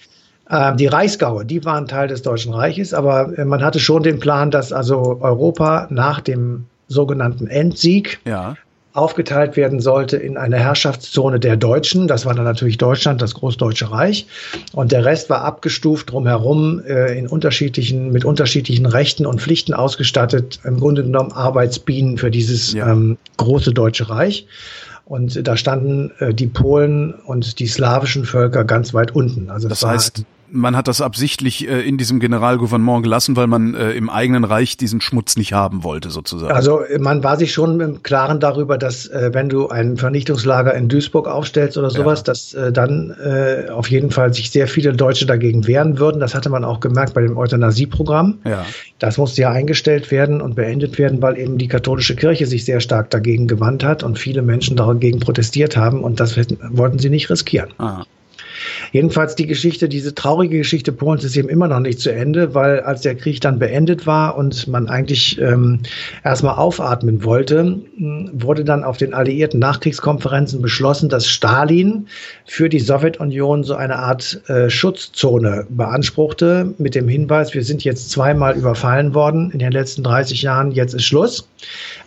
Ähm, 0.50 0.76
die 0.76 0.87
Reichsgaue, 0.87 1.45
die 1.45 1.64
waren 1.64 1.87
Teil 1.87 2.09
des 2.09 2.23
Deutschen 2.23 2.52
Reiches, 2.52 2.92
aber 2.92 3.38
äh, 3.38 3.45
man 3.45 3.62
hatte 3.62 3.78
schon 3.78 4.02
den 4.02 4.19
Plan, 4.19 4.50
dass 4.50 4.73
also 4.73 5.19
Europa 5.21 5.87
nach 5.90 6.21
dem 6.21 6.66
sogenannten 6.88 7.47
Endsieg 7.47 8.19
ja. 8.25 8.57
aufgeteilt 8.92 9.57
werden 9.57 9.80
sollte 9.80 10.16
in 10.16 10.37
eine 10.37 10.59
Herrschaftszone 10.59 11.38
der 11.38 11.57
Deutschen. 11.57 12.09
Das 12.09 12.26
war 12.26 12.35
dann 12.35 12.45
natürlich 12.45 12.78
Deutschland, 12.78 13.23
das 13.23 13.35
Großdeutsche 13.35 13.92
Reich. 13.92 14.26
Und 14.73 14.90
der 14.90 15.04
Rest 15.04 15.30
war 15.30 15.42
abgestuft 15.42 16.11
drumherum 16.11 16.83
äh, 16.85 17.16
in 17.16 17.28
unterschiedlichen, 17.28 18.11
mit 18.11 18.25
unterschiedlichen 18.25 18.87
Rechten 18.87 19.26
und 19.26 19.40
Pflichten 19.40 19.73
ausgestattet. 19.73 20.58
Im 20.65 20.80
Grunde 20.80 21.04
genommen 21.04 21.30
Arbeitsbienen 21.30 22.19
für 22.19 22.32
dieses 22.32 22.73
ja. 22.73 22.91
ähm, 22.91 23.19
große 23.36 23.73
Deutsche 23.73 24.10
Reich. 24.10 24.49
Und 25.04 25.47
da 25.47 25.56
standen 25.56 26.10
äh, 26.19 26.34
die 26.34 26.49
Polen 26.49 27.15
und 27.15 27.60
die 27.60 27.69
slawischen 27.69 28.25
Völker 28.25 28.65
ganz 28.65 28.95
weit 28.95 29.15
unten. 29.15 29.50
Also 29.50 29.69
das 29.69 29.84
heißt, 29.84 30.25
man 30.52 30.76
hat 30.76 30.89
das 30.89 31.00
absichtlich 31.00 31.69
äh, 31.69 31.80
in 31.80 31.99
diesem 31.99 32.21
Generalgouvernement 32.21 33.02
gelassen, 33.02 33.36
weil 33.36 33.47
man 33.47 33.75
äh, 33.75 33.93
im 33.93 34.10
eigenen 34.10 34.45
Reich 34.45 34.76
diesen 34.76 35.00
Schmutz 35.00 35.36
nicht 35.36 35.52
haben 35.52 35.84
wollte, 35.84 36.10
sozusagen. 36.10 36.52
Also 36.52 36.80
man 36.99 37.23
war 37.23 37.36
sich 37.36 37.52
schon 37.52 37.80
im 37.80 38.02
Klaren 38.02 38.41
darüber, 38.41 38.78
dass 38.78 39.06
äh, 39.06 39.30
wenn 39.32 39.49
du 39.49 39.69
ein 39.69 39.97
Vernichtungslager 39.97 40.75
in 40.75 40.89
Duisburg 40.89 41.28
aufstellst 41.28 41.78
oder 41.78 41.91
sowas, 41.91 42.21
ja. 42.21 42.25
dass 42.25 42.54
äh, 42.54 42.73
dann 42.73 43.10
äh, 43.23 43.71
auf 43.71 43.91
jeden 43.91 44.10
Fall 44.10 44.32
sich 44.34 44.50
sehr 44.50 44.69
viele 44.69 44.93
Deutsche 44.93 45.26
dagegen 45.26 45.67
wehren 45.67 45.99
würden. 45.99 46.21
Das 46.21 46.34
hatte 46.34 46.50
man 46.50 46.65
auch 46.65 46.80
gemerkt 46.80 47.15
bei 47.15 47.23
dem 47.23 47.36
Euthanasieprogramm. 47.36 48.39
Ja. 48.45 48.65
Das 48.99 49.19
musste 49.19 49.43
ja 49.43 49.50
eingestellt 49.50 50.10
werden 50.10 50.41
und 50.41 50.54
beendet 50.54 50.99
werden, 50.99 51.23
weil 51.23 51.39
eben 51.39 51.58
die 51.58 51.69
katholische 51.69 52.17
Kirche 52.17 52.47
sich 52.47 52.65
sehr 52.65 52.80
stark 52.80 53.10
dagegen 53.10 53.47
gewandt 53.47 53.84
hat 53.84 54.02
und 54.02 54.19
viele 54.19 54.43
Menschen 54.43 54.76
dagegen 54.76 55.21
protestiert 55.21 55.76
haben 55.76 56.02
und 56.02 56.21
das 56.21 56.36
wollten 56.71 56.99
sie 56.99 57.10
nicht 57.10 57.30
riskieren. 57.30 57.71
Ah. 57.78 58.04
Jedenfalls 58.92 59.34
die 59.34 59.46
Geschichte, 59.46 59.88
diese 59.88 60.14
traurige 60.14 60.58
Geschichte 60.58 60.92
Polens 60.92 61.25
ist 61.25 61.36
eben 61.36 61.49
immer 61.49 61.68
noch 61.68 61.80
nicht 61.80 62.00
zu 62.00 62.12
Ende, 62.12 62.54
weil 62.54 62.80
als 62.80 63.02
der 63.02 63.14
Krieg 63.14 63.40
dann 63.40 63.58
beendet 63.58 64.06
war 64.06 64.36
und 64.36 64.66
man 64.68 64.88
eigentlich 64.88 65.40
ähm, 65.40 65.80
erstmal 66.25 66.56
aufatmen 66.56 67.25
wollte, 67.25 67.80
wurde 68.32 68.64
dann 68.64 68.84
auf 68.84 68.96
den 68.96 69.14
alliierten 69.14 69.60
Nachkriegskonferenzen 69.60 70.62
beschlossen, 70.62 71.08
dass 71.08 71.26
Stalin 71.26 72.06
für 72.46 72.68
die 72.68 72.80
Sowjetunion 72.80 73.64
so 73.64 73.75
eine 73.75 73.96
Art 73.96 74.40
äh, 74.49 74.70
Schutzzone 74.70 75.66
beanspruchte 75.68 76.75
mit 76.78 76.94
dem 76.94 77.08
Hinweis, 77.08 77.54
wir 77.54 77.64
sind 77.64 77.84
jetzt 77.84 78.10
zweimal 78.10 78.56
überfallen 78.56 79.14
worden 79.14 79.50
in 79.52 79.58
den 79.58 79.73
letzten 79.73 80.02
30 80.02 80.42
Jahren, 80.42 80.73
jetzt 80.73 80.94
ist 80.94 81.04
Schluss. 81.04 81.49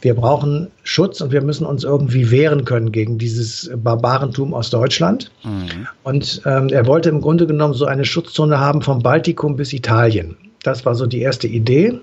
Wir 0.01 0.15
brauchen 0.15 0.67
Schutz 0.83 1.21
und 1.21 1.31
wir 1.31 1.41
müssen 1.41 1.65
uns 1.65 1.83
irgendwie 1.83 2.31
wehren 2.31 2.65
können 2.65 2.91
gegen 2.91 3.17
dieses 3.17 3.71
Barbarentum 3.75 4.53
aus 4.53 4.69
Deutschland. 4.69 5.31
Mhm. 5.43 5.87
Und 6.03 6.41
ähm, 6.45 6.69
er 6.69 6.85
wollte 6.85 7.09
im 7.09 7.21
Grunde 7.21 7.47
genommen 7.47 7.73
so 7.73 7.85
eine 7.85 8.05
Schutzzone 8.05 8.59
haben 8.59 8.81
vom 8.81 9.01
Baltikum 9.01 9.55
bis 9.55 9.73
Italien. 9.73 10.37
Das 10.63 10.85
war 10.85 10.95
so 10.95 11.05
die 11.05 11.21
erste 11.21 11.47
Idee. 11.47 11.99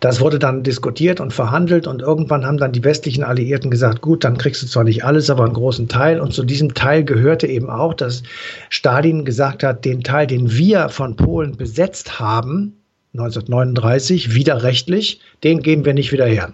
Das 0.00 0.20
wurde 0.20 0.38
dann 0.38 0.62
diskutiert 0.62 1.20
und 1.20 1.32
verhandelt 1.32 1.86
und 1.86 2.02
irgendwann 2.02 2.44
haben 2.44 2.58
dann 2.58 2.72
die 2.72 2.82
westlichen 2.82 3.22
Alliierten 3.22 3.70
gesagt, 3.70 4.00
gut, 4.00 4.24
dann 4.24 4.36
kriegst 4.36 4.62
du 4.62 4.66
zwar 4.66 4.84
nicht 4.84 5.04
alles, 5.04 5.30
aber 5.30 5.44
einen 5.44 5.54
großen 5.54 5.88
Teil. 5.88 6.20
Und 6.20 6.32
zu 6.32 6.44
diesem 6.44 6.74
Teil 6.74 7.04
gehörte 7.04 7.46
eben 7.46 7.70
auch, 7.70 7.94
dass 7.94 8.22
Stalin 8.68 9.24
gesagt 9.24 9.62
hat, 9.62 9.84
den 9.84 10.02
Teil, 10.02 10.26
den 10.26 10.50
wir 10.50 10.88
von 10.88 11.16
Polen 11.16 11.56
besetzt 11.56 12.18
haben, 12.18 12.74
1939, 13.12 14.34
widerrechtlich, 14.34 15.20
den 15.44 15.62
geben 15.62 15.84
wir 15.84 15.94
nicht 15.94 16.10
wieder 16.10 16.26
her. 16.26 16.52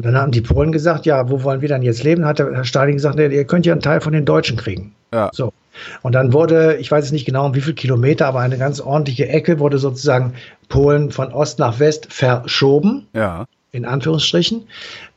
Und 0.00 0.06
dann 0.06 0.16
haben 0.16 0.32
die 0.32 0.40
Polen 0.40 0.72
gesagt, 0.72 1.04
ja, 1.04 1.28
wo 1.28 1.42
wollen 1.42 1.60
wir 1.60 1.68
dann 1.68 1.82
jetzt 1.82 2.02
leben? 2.04 2.24
Hat 2.24 2.38
der 2.38 2.50
Herr 2.54 2.64
Stalin 2.64 2.94
gesagt, 2.94 3.18
ihr 3.18 3.44
könnt 3.44 3.66
ja 3.66 3.74
einen 3.74 3.82
Teil 3.82 4.00
von 4.00 4.14
den 4.14 4.24
Deutschen 4.24 4.56
kriegen. 4.56 4.94
Ja. 5.12 5.28
So. 5.34 5.52
Und 6.00 6.14
dann 6.14 6.32
wurde, 6.32 6.78
ich 6.78 6.90
weiß 6.90 7.04
es 7.04 7.12
nicht 7.12 7.26
genau 7.26 7.44
um 7.44 7.54
wie 7.54 7.60
viel 7.60 7.74
Kilometer, 7.74 8.26
aber 8.26 8.40
eine 8.40 8.56
ganz 8.56 8.80
ordentliche 8.80 9.28
Ecke 9.28 9.58
wurde 9.58 9.76
sozusagen 9.76 10.32
Polen 10.70 11.10
von 11.10 11.34
Ost 11.34 11.58
nach 11.58 11.80
West 11.80 12.10
verschoben. 12.10 13.08
Ja. 13.12 13.44
In 13.72 13.84
Anführungsstrichen. 13.84 14.62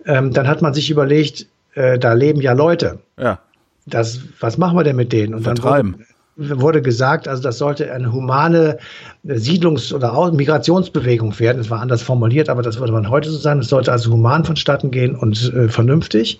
Ähm, 0.06 0.34
dann 0.34 0.50
hat 0.50 0.62
man 0.62 0.74
sich 0.74 0.92
überlegt, 0.92 1.48
äh, 1.76 1.98
da 1.98 2.12
leben 2.12 2.42
ja 2.42 2.52
Leute. 2.52 3.00
Ja. 3.18 3.40
Das, 3.86 4.20
was 4.42 4.58
machen 4.58 4.78
wir 4.78 4.84
denn 4.84 4.98
mit 4.98 5.14
denen? 5.14 5.34
Und 5.34 5.44
Vertreiben. 5.44 5.96
dann 5.98 6.06
wurde, 6.36 6.82
gesagt, 6.82 7.28
also 7.28 7.44
das 7.44 7.58
sollte 7.58 7.92
eine 7.92 8.12
humane 8.12 8.78
Siedlungs- 9.24 9.94
oder 9.94 10.32
Migrationsbewegung 10.32 11.38
werden. 11.40 11.60
Es 11.60 11.70
war 11.70 11.80
anders 11.80 12.02
formuliert, 12.02 12.50
aber 12.50 12.62
das 12.62 12.80
würde 12.80 12.92
man 12.92 13.10
heute 13.10 13.30
so 13.30 13.38
sagen. 13.38 13.60
Es 13.60 13.70
sollte 13.70 13.92
also 13.92 14.12
human 14.12 14.44
vonstatten 14.44 14.92
gehen 14.92 15.16
und 15.16 15.54
äh, 15.54 15.70
vernünftig. 15.70 16.40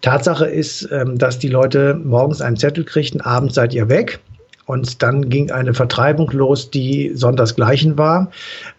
Tatsache 0.00 0.46
ist, 0.46 0.88
ähm, 0.90 1.18
dass 1.18 1.38
die 1.38 1.48
Leute 1.48 1.94
morgens 1.94 2.40
einen 2.40 2.56
Zettel 2.56 2.84
kriegten, 2.84 3.20
abends 3.20 3.54
seid 3.54 3.74
ihr 3.74 3.88
weg. 3.88 4.20
Und 4.66 5.02
dann 5.02 5.30
ging 5.30 5.50
eine 5.50 5.72
Vertreibung 5.72 6.30
los, 6.32 6.70
die 6.70 7.12
sondersgleichen 7.14 7.96
war, 7.96 8.30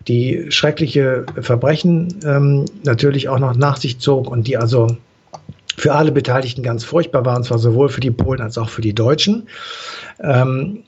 die 0.08 0.46
schreckliche 0.50 1.26
Verbrechen 1.42 2.20
ähm, 2.24 2.66
natürlich 2.84 3.28
auch 3.28 3.40
noch 3.40 3.56
nach 3.56 3.78
sich 3.78 3.98
zog 3.98 4.30
und 4.30 4.46
die 4.46 4.56
also 4.56 4.86
für 5.80 5.94
alle 5.94 6.12
Beteiligten 6.12 6.62
ganz 6.62 6.84
furchtbar 6.84 7.26
war, 7.26 7.38
und 7.38 7.44
zwar 7.44 7.58
sowohl 7.58 7.90
für 7.90 8.02
die 8.02 8.12
Polen 8.12 8.42
als 8.42 8.58
auch 8.58 8.70
für 8.70 8.82
die 8.82 8.94
Deutschen. 8.94 9.48
Ähm, 10.22 10.84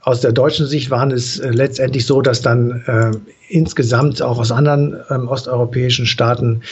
aus 0.00 0.20
der 0.20 0.32
deutschen 0.32 0.66
Sicht 0.66 0.90
waren 0.90 1.12
es 1.12 1.38
äh, 1.38 1.50
letztendlich 1.50 2.04
so, 2.04 2.20
dass 2.20 2.42
dann 2.42 2.82
äh, 2.86 3.12
insgesamt 3.48 4.20
auch 4.20 4.38
aus 4.38 4.50
anderen 4.50 4.96
ähm, 5.10 5.28
osteuropäischen 5.28 6.06
Staaten 6.06 6.62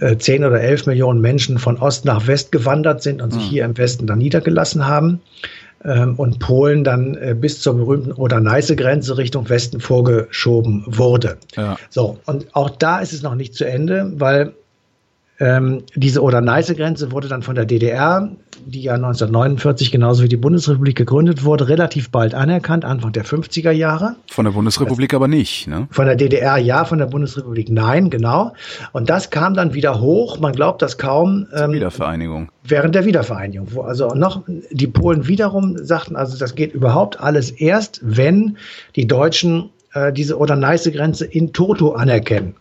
äh, 0.00 0.16
10 0.16 0.44
oder 0.44 0.60
11 0.60 0.86
Millionen 0.86 1.20
Menschen 1.20 1.58
von 1.58 1.76
Ost 1.78 2.06
nach 2.06 2.26
West 2.26 2.50
gewandert 2.52 3.02
sind 3.02 3.20
und 3.20 3.32
sich 3.32 3.44
mhm. 3.44 3.50
hier 3.50 3.64
im 3.66 3.76
Westen 3.76 4.06
dann 4.06 4.18
niedergelassen 4.18 4.86
haben. 4.86 5.20
ähm, 5.84 6.14
und 6.14 6.38
Polen 6.38 6.82
dann 6.82 7.14
äh, 7.16 7.34
bis 7.38 7.60
zur 7.60 7.74
berühmten 7.74 8.12
Oder-Neiße-Grenze 8.12 9.18
Richtung 9.18 9.50
Westen 9.50 9.80
vorgeschoben 9.80 10.84
wurde. 10.86 11.36
Ja. 11.56 11.76
So, 11.90 12.18
und 12.24 12.46
auch 12.54 12.70
da 12.70 13.00
ist 13.00 13.12
es 13.12 13.20
noch 13.20 13.34
nicht 13.34 13.54
zu 13.54 13.66
Ende, 13.66 14.10
weil 14.16 14.54
ähm, 15.40 15.82
diese 15.96 16.22
Oder-Neiße-Grenze 16.22 17.10
wurde 17.10 17.26
dann 17.26 17.42
von 17.42 17.56
der 17.56 17.64
DDR, 17.64 18.30
die 18.64 18.82
ja 18.82 18.94
1949 18.94 19.90
genauso 19.90 20.22
wie 20.22 20.28
die 20.28 20.36
Bundesrepublik 20.36 20.96
gegründet 20.96 21.44
wurde, 21.44 21.68
relativ 21.68 22.10
bald 22.10 22.34
anerkannt, 22.34 22.84
Anfang 22.84 23.12
der 23.12 23.24
50er 23.24 23.72
Jahre. 23.72 24.14
Von 24.30 24.44
der 24.44 24.52
Bundesrepublik 24.52 25.10
das, 25.10 25.16
aber 25.16 25.26
nicht, 25.26 25.66
ne? 25.66 25.88
Von 25.90 26.06
der 26.06 26.14
DDR 26.14 26.56
ja, 26.58 26.84
von 26.84 26.98
der 26.98 27.06
Bundesrepublik 27.06 27.68
nein, 27.68 28.10
genau. 28.10 28.52
Und 28.92 29.10
das 29.10 29.30
kam 29.30 29.54
dann 29.54 29.74
wieder 29.74 30.00
hoch, 30.00 30.38
man 30.38 30.52
glaubt 30.52 30.82
das 30.82 30.98
kaum. 30.98 31.48
Ähm, 31.52 31.72
Wiedervereinigung. 31.72 32.48
Während 32.62 32.94
der 32.94 33.04
Wiedervereinigung, 33.04 33.68
wo 33.72 33.82
also 33.82 34.08
noch 34.14 34.42
die 34.70 34.86
Polen 34.86 35.26
wiederum 35.26 35.76
sagten, 35.78 36.14
also 36.14 36.38
das 36.38 36.54
geht 36.54 36.72
überhaupt 36.74 37.18
alles 37.18 37.50
erst, 37.50 38.00
wenn 38.02 38.56
die 38.94 39.06
Deutschen 39.08 39.70
äh, 39.94 40.12
diese 40.12 40.38
Oder-Neiße-Grenze 40.38 41.24
in 41.24 41.52
Toto 41.52 41.92
anerkennen. 41.92 42.54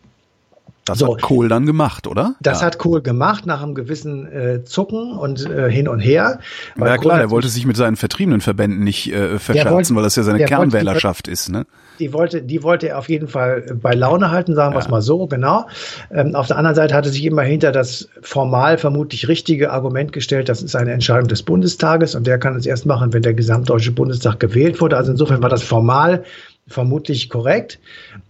Das 0.86 1.00
so, 1.00 1.14
hat 1.14 1.22
Kohl 1.22 1.48
dann 1.48 1.66
gemacht, 1.66 2.08
oder? 2.08 2.36
Das 2.42 2.60
ja. 2.60 2.68
hat 2.68 2.78
Kohl 2.78 3.02
gemacht 3.02 3.46
nach 3.46 3.64
einem 3.64 3.74
gewissen 3.74 4.30
äh, 4.30 4.64
Zucken 4.66 5.14
und 5.14 5.50
äh, 5.50 5.72
hin 5.72 5.88
und 5.88 6.00
her. 6.00 6.40
Ja 6.78 6.98
klar, 6.98 7.22
er 7.22 7.30
wollte 7.30 7.48
sich 7.48 7.66
mit 7.66 7.78
seinen 7.78 7.96
vertriebenen 7.96 8.42
Verbänden 8.42 8.84
nicht 8.84 9.12
äh, 9.14 9.40
verscherzen, 9.40 9.72
wollte, 9.72 9.96
weil 9.96 10.04
das 10.04 10.16
ja 10.18 10.24
seine 10.24 10.44
Kernwählerschaft 10.44 11.28
ist, 11.28 11.50
ne? 11.50 11.66
Die 12.00 12.12
wollte, 12.12 12.42
die 12.42 12.64
wollte 12.64 12.90
er 12.90 12.98
auf 12.98 13.08
jeden 13.08 13.28
Fall 13.28 13.78
bei 13.82 13.94
Laune 13.94 14.32
halten, 14.32 14.56
sagen 14.56 14.74
wir 14.74 14.80
es 14.80 14.90
mal 14.90 15.02
so, 15.02 15.28
genau. 15.28 15.68
Ähm, 16.12 16.36
auf 16.36 16.48
der 16.48 16.58
anderen 16.58 16.76
Seite 16.76 16.96
hatte 16.96 17.10
sich 17.10 17.24
immer 17.24 17.44
hinter 17.44 17.72
das 17.72 18.10
formal 18.22 18.78
vermutlich 18.78 19.28
richtige 19.28 19.72
Argument 19.72 20.12
gestellt, 20.12 20.50
das 20.50 20.62
ist 20.64 20.76
eine 20.76 20.92
Entscheidung 20.92 21.28
des 21.28 21.44
Bundestages 21.44 22.16
und 22.16 22.28
der 22.28 22.40
kann 22.40 22.56
es 22.56 22.66
erst 22.66 22.86
machen, 22.86 23.14
wenn 23.14 23.22
der 23.22 23.36
gesamtdeutsche 23.36 23.92
Bundestag 23.92 24.40
gewählt 24.40 24.82
wurde. 24.82 24.98
Also 24.98 25.12
insofern 25.12 25.42
war 25.42 25.50
das 25.50 25.64
formal 25.64 26.24
vermutlich 26.74 27.30
korrekt. 27.30 27.80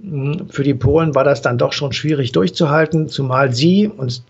Hm, 0.02 0.48
für 0.50 0.64
die 0.64 0.74
Polen 0.74 1.16
war 1.16 1.24
das 1.24 1.42
dann 1.42 1.58
doch 1.58 1.74
schon 1.74 1.94
schwierig 1.94 2.32
durchzuhalten, 2.32 3.08
zumal 3.08 3.54
sie, 3.54 3.88
und 3.88 4.24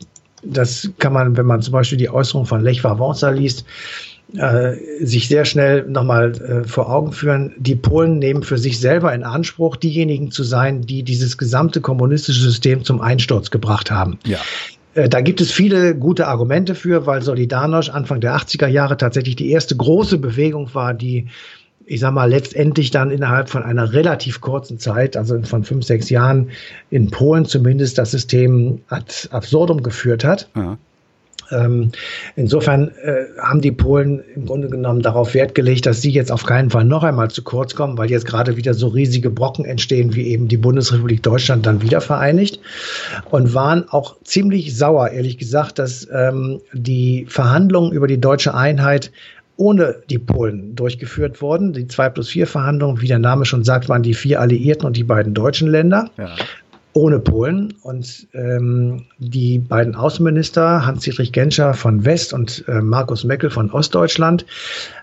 das 0.43 0.89
kann 0.99 1.13
man, 1.13 1.37
wenn 1.37 1.45
man 1.45 1.61
zum 1.61 1.73
Beispiel 1.73 1.97
die 1.97 2.09
Äußerung 2.09 2.45
von 2.45 2.61
Lech 2.61 2.83
Wałęsa 2.83 3.31
liest, 3.31 3.65
äh, 4.37 5.05
sich 5.05 5.27
sehr 5.27 5.45
schnell 5.45 5.85
nochmal 5.87 6.31
äh, 6.31 6.67
vor 6.67 6.89
Augen 6.89 7.11
führen, 7.11 7.53
die 7.57 7.75
Polen 7.75 8.19
nehmen 8.19 8.43
für 8.43 8.57
sich 8.57 8.79
selber 8.79 9.13
in 9.13 9.23
Anspruch, 9.23 9.75
diejenigen 9.75 10.31
zu 10.31 10.43
sein, 10.43 10.81
die 10.81 11.03
dieses 11.03 11.37
gesamte 11.37 11.81
kommunistische 11.81 12.41
System 12.41 12.83
zum 12.83 13.01
Einsturz 13.01 13.51
gebracht 13.51 13.91
haben. 13.91 14.17
Ja. 14.25 14.39
Äh, 14.95 15.09
da 15.09 15.21
gibt 15.21 15.41
es 15.41 15.51
viele 15.51 15.95
gute 15.95 16.27
Argumente 16.27 16.73
für, 16.75 17.05
weil 17.05 17.21
Solidarność 17.21 17.89
Anfang 17.91 18.21
der 18.21 18.35
80er 18.35 18.67
Jahre 18.67 18.97
tatsächlich 18.97 19.35
die 19.35 19.51
erste 19.51 19.75
große 19.75 20.17
Bewegung 20.17 20.73
war, 20.73 20.93
die 20.93 21.27
ich 21.85 21.99
sag 21.99 22.13
mal, 22.13 22.29
letztendlich 22.29 22.91
dann 22.91 23.11
innerhalb 23.11 23.49
von 23.49 23.63
einer 23.63 23.93
relativ 23.93 24.41
kurzen 24.41 24.79
Zeit, 24.79 25.17
also 25.17 25.41
von 25.43 25.63
fünf, 25.63 25.85
sechs 25.85 26.09
Jahren 26.09 26.49
in 26.89 27.09
Polen 27.11 27.45
zumindest 27.45 27.97
das 27.97 28.11
System 28.11 28.81
ad 28.89 29.29
absurdum 29.31 29.83
geführt 29.83 30.23
hat. 30.23 30.49
Ja. 30.55 30.77
Ähm, 31.51 31.91
insofern 32.35 32.91
äh, 33.03 33.25
haben 33.41 33.61
die 33.61 33.71
Polen 33.71 34.23
im 34.35 34.45
Grunde 34.45 34.69
genommen 34.69 35.01
darauf 35.01 35.33
Wert 35.33 35.55
gelegt, 35.55 35.85
dass 35.85 36.01
sie 36.01 36.11
jetzt 36.11 36.31
auf 36.31 36.45
keinen 36.45 36.69
Fall 36.69 36.85
noch 36.85 37.03
einmal 37.03 37.29
zu 37.29 37.43
kurz 37.43 37.75
kommen, 37.75 37.97
weil 37.97 38.09
jetzt 38.09 38.25
gerade 38.25 38.57
wieder 38.57 38.73
so 38.73 38.87
riesige 38.87 39.29
Brocken 39.29 39.65
entstehen, 39.65 40.15
wie 40.15 40.27
eben 40.27 40.47
die 40.47 40.57
Bundesrepublik 40.57 41.21
Deutschland 41.21 41.65
dann 41.65 41.81
wieder 41.81 42.01
vereinigt 42.01 42.59
und 43.29 43.53
waren 43.53 43.87
auch 43.89 44.15
ziemlich 44.23 44.75
sauer, 44.75 45.09
ehrlich 45.09 45.37
gesagt, 45.37 45.79
dass 45.79 46.07
ähm, 46.11 46.61
die 46.73 47.25
Verhandlungen 47.27 47.91
über 47.91 48.07
die 48.07 48.19
deutsche 48.19 48.53
Einheit 48.53 49.11
ohne 49.55 49.97
die 50.09 50.19
Polen 50.19 50.75
durchgeführt 50.75 51.41
worden. 51.41 51.73
Die 51.73 51.87
2 51.87 52.09
plus 52.09 52.29
4 52.29 52.47
Verhandlungen, 52.47 53.01
wie 53.01 53.07
der 53.07 53.19
Name 53.19 53.45
schon 53.45 53.63
sagt, 53.63 53.89
waren 53.89 54.03
die 54.03 54.13
vier 54.13 54.41
Alliierten 54.41 54.85
und 54.85 54.97
die 54.97 55.03
beiden 55.03 55.33
deutschen 55.33 55.67
Länder. 55.67 56.09
Ja 56.17 56.35
ohne 56.93 57.19
Polen. 57.19 57.73
Und 57.81 58.27
ähm, 58.33 59.05
die 59.17 59.59
beiden 59.59 59.95
Außenminister, 59.95 60.85
Hans-Dietrich 60.85 61.31
Genscher 61.31 61.73
von 61.73 62.05
West 62.05 62.33
und 62.33 62.63
äh, 62.67 62.81
Markus 62.81 63.23
Meckel 63.23 63.49
von 63.49 63.71
Ostdeutschland, 63.71 64.45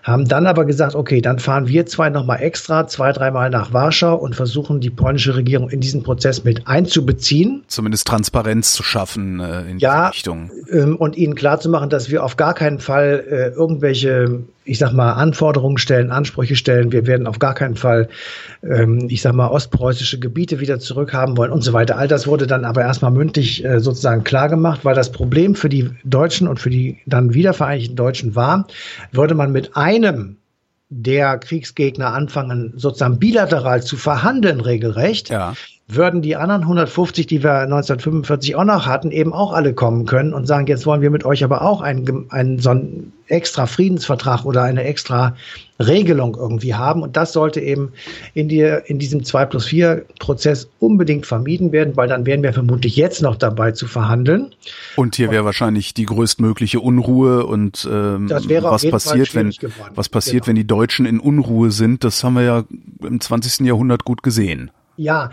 haben 0.03 0.27
dann 0.27 0.47
aber 0.47 0.65
gesagt, 0.65 0.95
okay, 0.95 1.21
dann 1.21 1.39
fahren 1.39 1.67
wir 1.67 1.85
zwei 1.85 2.09
nochmal 2.09 2.41
extra, 2.41 2.87
zwei, 2.87 3.11
dreimal 3.11 3.49
nach 3.49 3.73
Warschau 3.73 4.15
und 4.15 4.35
versuchen 4.35 4.79
die 4.79 4.89
polnische 4.89 5.35
Regierung 5.35 5.69
in 5.69 5.81
diesen 5.81 6.03
Prozess 6.03 6.43
mit 6.43 6.67
einzubeziehen. 6.67 7.63
Zumindest 7.67 8.07
Transparenz 8.07 8.73
zu 8.73 8.83
schaffen 8.83 9.39
äh, 9.39 9.69
in 9.69 9.79
ja, 9.79 10.07
die 10.09 10.15
Richtung. 10.15 10.51
Ähm, 10.71 10.95
und 10.95 11.17
ihnen 11.17 11.35
klarzumachen, 11.35 11.89
dass 11.89 12.09
wir 12.09 12.23
auf 12.23 12.37
gar 12.37 12.53
keinen 12.53 12.79
Fall 12.79 13.23
äh, 13.29 13.47
irgendwelche 13.49 14.43
ich 14.71 14.77
sag 14.77 14.93
mal, 14.93 15.11
Anforderungen 15.11 15.77
stellen, 15.77 16.11
Ansprüche 16.11 16.55
stellen. 16.55 16.93
Wir 16.93 17.05
werden 17.05 17.27
auf 17.27 17.39
gar 17.39 17.53
keinen 17.53 17.75
Fall, 17.75 18.07
ähm, 18.63 19.07
ich 19.09 19.21
sag 19.21 19.35
mal, 19.35 19.49
ostpreußische 19.49 20.17
Gebiete 20.17 20.61
wieder 20.61 20.79
zurückhaben 20.79 21.35
wollen 21.35 21.51
und 21.51 21.61
so 21.61 21.73
weiter. 21.73 21.97
All 21.97 22.07
das 22.07 22.25
wurde 22.25 22.47
dann 22.47 22.63
aber 22.63 22.79
erstmal 22.79 23.11
mündlich 23.11 23.65
äh, 23.65 23.81
sozusagen 23.81 24.23
klar 24.23 24.47
gemacht, 24.47 24.85
weil 24.85 24.95
das 24.95 25.11
Problem 25.11 25.55
für 25.55 25.67
die 25.67 25.89
Deutschen 26.05 26.47
und 26.47 26.61
für 26.61 26.69
die 26.69 26.99
dann 27.05 27.33
wiedervereinigten 27.33 27.97
Deutschen 27.97 28.33
war, 28.33 28.65
würde 29.11 29.35
man 29.35 29.51
mit 29.51 29.75
einem 29.75 30.37
der 30.87 31.37
Kriegsgegner 31.37 32.13
anfangen, 32.13 32.71
sozusagen 32.77 33.19
bilateral 33.19 33.83
zu 33.83 33.97
verhandeln, 33.97 34.61
regelrecht, 34.61 35.29
ja 35.29 35.53
würden 35.95 36.21
die 36.21 36.35
anderen 36.35 36.61
150, 36.61 37.27
die 37.27 37.43
wir 37.43 37.59
1945 37.59 38.55
auch 38.55 38.63
noch 38.63 38.85
hatten, 38.85 39.11
eben 39.11 39.33
auch 39.33 39.53
alle 39.53 39.73
kommen 39.73 40.05
können 40.05 40.33
und 40.33 40.47
sagen, 40.47 40.67
jetzt 40.67 40.85
wollen 40.85 41.01
wir 41.01 41.09
mit 41.09 41.25
euch 41.25 41.43
aber 41.43 41.61
auch 41.61 41.81
einen, 41.81 42.29
einen 42.31 42.59
so 42.59 42.71
einen 42.71 43.13
extra 43.27 43.65
Friedensvertrag 43.65 44.45
oder 44.45 44.63
eine 44.63 44.83
extra 44.83 45.35
Regelung 45.79 46.35
irgendwie 46.37 46.75
haben. 46.75 47.01
Und 47.01 47.17
das 47.17 47.33
sollte 47.33 47.59
eben 47.61 47.93
in, 48.33 48.49
die, 48.49 48.61
in 48.85 48.99
diesem 48.99 49.23
2 49.23 49.45
plus 49.45 49.65
4 49.65 50.05
Prozess 50.19 50.69
unbedingt 50.79 51.25
vermieden 51.25 51.71
werden, 51.71 51.95
weil 51.95 52.07
dann 52.07 52.25
wären 52.25 52.43
wir 52.43 52.53
vermutlich 52.53 52.95
jetzt 52.95 53.21
noch 53.21 53.35
dabei 53.35 53.71
zu 53.71 53.87
verhandeln. 53.87 54.53
Und 54.95 55.15
hier 55.15 55.31
wäre 55.31 55.45
wahrscheinlich 55.45 55.93
die 55.93 56.05
größtmögliche 56.05 56.79
Unruhe 56.79 57.45
und 57.45 57.87
ähm, 57.89 58.29
was 58.29 58.87
passiert, 58.89 59.33
wenn 59.33 59.53
was 59.95 60.09
passiert, 60.09 60.43
genau. 60.43 60.47
wenn 60.47 60.55
die 60.55 60.67
Deutschen 60.67 61.05
in 61.05 61.19
Unruhe 61.19 61.71
sind, 61.71 62.03
das 62.03 62.23
haben 62.23 62.33
wir 62.35 62.43
ja 62.43 62.63
im 63.01 63.19
20. 63.19 63.65
Jahrhundert 63.65 64.03
gut 64.03 64.23
gesehen. 64.23 64.71
Ja, 64.97 65.31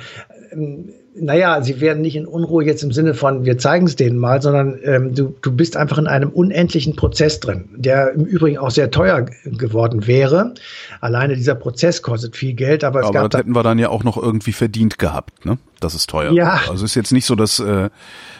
ähm, 0.52 0.90
naja, 1.14 1.62
sie 1.62 1.80
werden 1.80 2.00
nicht 2.00 2.16
in 2.16 2.26
Unruhe 2.26 2.64
jetzt 2.64 2.82
im 2.82 2.92
Sinne 2.92 3.14
von, 3.14 3.44
wir 3.44 3.58
zeigen 3.58 3.86
es 3.86 3.96
denen 3.96 4.18
mal, 4.18 4.40
sondern 4.40 4.78
ähm, 4.84 5.14
du, 5.14 5.34
du 5.42 5.52
bist 5.52 5.76
einfach 5.76 5.98
in 5.98 6.06
einem 6.06 6.30
unendlichen 6.30 6.96
Prozess 6.96 7.40
drin, 7.40 7.68
der 7.76 8.12
im 8.12 8.24
Übrigen 8.24 8.58
auch 8.58 8.70
sehr 8.70 8.90
teuer 8.90 9.26
geworden 9.44 10.06
wäre. 10.06 10.54
Alleine 11.00 11.34
dieser 11.34 11.54
Prozess 11.54 12.02
kostet 12.02 12.36
viel 12.36 12.54
Geld, 12.54 12.84
aber 12.84 13.00
es 13.00 13.06
aber 13.06 13.22
gab. 13.22 13.30
das 13.30 13.40
hätten 13.40 13.54
wir 13.54 13.62
dann 13.62 13.78
ja 13.78 13.88
auch 13.88 14.04
noch 14.04 14.16
irgendwie 14.16 14.52
verdient 14.52 14.98
gehabt, 14.98 15.44
ne? 15.44 15.58
Das 15.80 15.94
ist 15.94 16.10
teuer. 16.10 16.32
Ja. 16.32 16.60
Also 16.68 16.84
ist 16.84 16.96
jetzt 16.96 17.12
nicht 17.12 17.24
so, 17.24 17.36
dass 17.36 17.60
äh, 17.60 17.88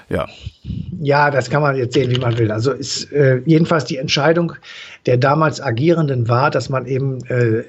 ja. 0.09 0.27
Ja, 1.01 1.31
das 1.31 1.51
kann 1.51 1.63
man 1.63 1.77
jetzt 1.77 1.95
sehen, 1.95 2.11
wie 2.11 2.19
man 2.19 2.37
will. 2.39 2.51
Also 2.51 2.73
ist 2.73 3.13
äh, 3.13 3.43
jedenfalls 3.45 3.85
die 3.85 3.99
Entscheidung 3.99 4.55
der 5.07 5.19
damals 5.19 5.61
Agierenden 5.61 6.29
war, 6.29 6.51
dass 6.51 6.69
man 6.69 6.87
eben 6.87 7.25
äh, 7.27 7.65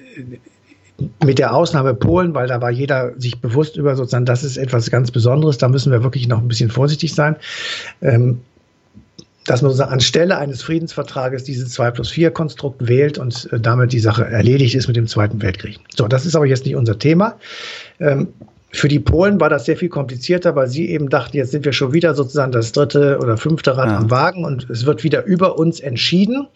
mit 1.23 1.39
der 1.39 1.53
Ausnahme 1.53 1.93
Polen, 1.93 2.33
weil 2.33 2.47
da 2.47 2.61
war 2.61 2.71
jeder 2.71 3.13
sich 3.17 3.39
bewusst 3.39 3.77
über 3.77 3.95
sozusagen, 3.95 4.25
das 4.25 4.43
ist 4.43 4.57
etwas 4.57 4.89
ganz 4.89 5.11
Besonderes, 5.11 5.57
da 5.57 5.67
müssen 5.67 5.91
wir 5.91 6.03
wirklich 6.03 6.27
noch 6.27 6.39
ein 6.39 6.47
bisschen 6.47 6.69
vorsichtig 6.69 7.13
sein. 7.13 7.35
Ähm, 8.01 8.41
dass 9.45 9.63
man 9.63 9.79
anstelle 9.79 10.37
eines 10.37 10.61
Friedensvertrages 10.61 11.43
dieses 11.43 11.73
2 11.73 11.91
plus 11.91 12.09
4 12.11 12.29
Konstrukt 12.29 12.87
wählt 12.87 13.17
und 13.17 13.51
äh, 13.51 13.59
damit 13.59 13.93
die 13.93 13.99
Sache 13.99 14.25
erledigt 14.25 14.75
ist 14.75 14.87
mit 14.87 14.95
dem 14.95 15.07
Zweiten 15.07 15.41
Weltkrieg. 15.41 15.79
So, 15.95 16.07
das 16.07 16.25
ist 16.27 16.35
aber 16.35 16.45
jetzt 16.45 16.65
nicht 16.65 16.75
unser 16.75 16.99
Thema. 16.99 17.37
Ähm, 17.99 18.27
für 18.71 18.87
die 18.87 18.99
Polen 18.99 19.39
war 19.39 19.49
das 19.49 19.65
sehr 19.65 19.77
viel 19.77 19.89
komplizierter, 19.89 20.55
weil 20.55 20.67
sie 20.67 20.89
eben 20.89 21.09
dachten, 21.09 21.35
jetzt 21.35 21.49
sind 21.49 21.65
wir 21.65 21.73
schon 21.73 21.93
wieder 21.93 22.13
sozusagen 22.13 22.51
das 22.51 22.71
dritte 22.71 23.17
oder 23.19 23.37
fünfte 23.37 23.75
Rad 23.75 23.87
ja. 23.87 23.97
am 23.97 24.11
Wagen 24.11 24.45
und 24.45 24.69
es 24.69 24.85
wird 24.85 25.03
wieder 25.03 25.25
über 25.25 25.57
uns 25.57 25.79
entschieden 25.79 26.47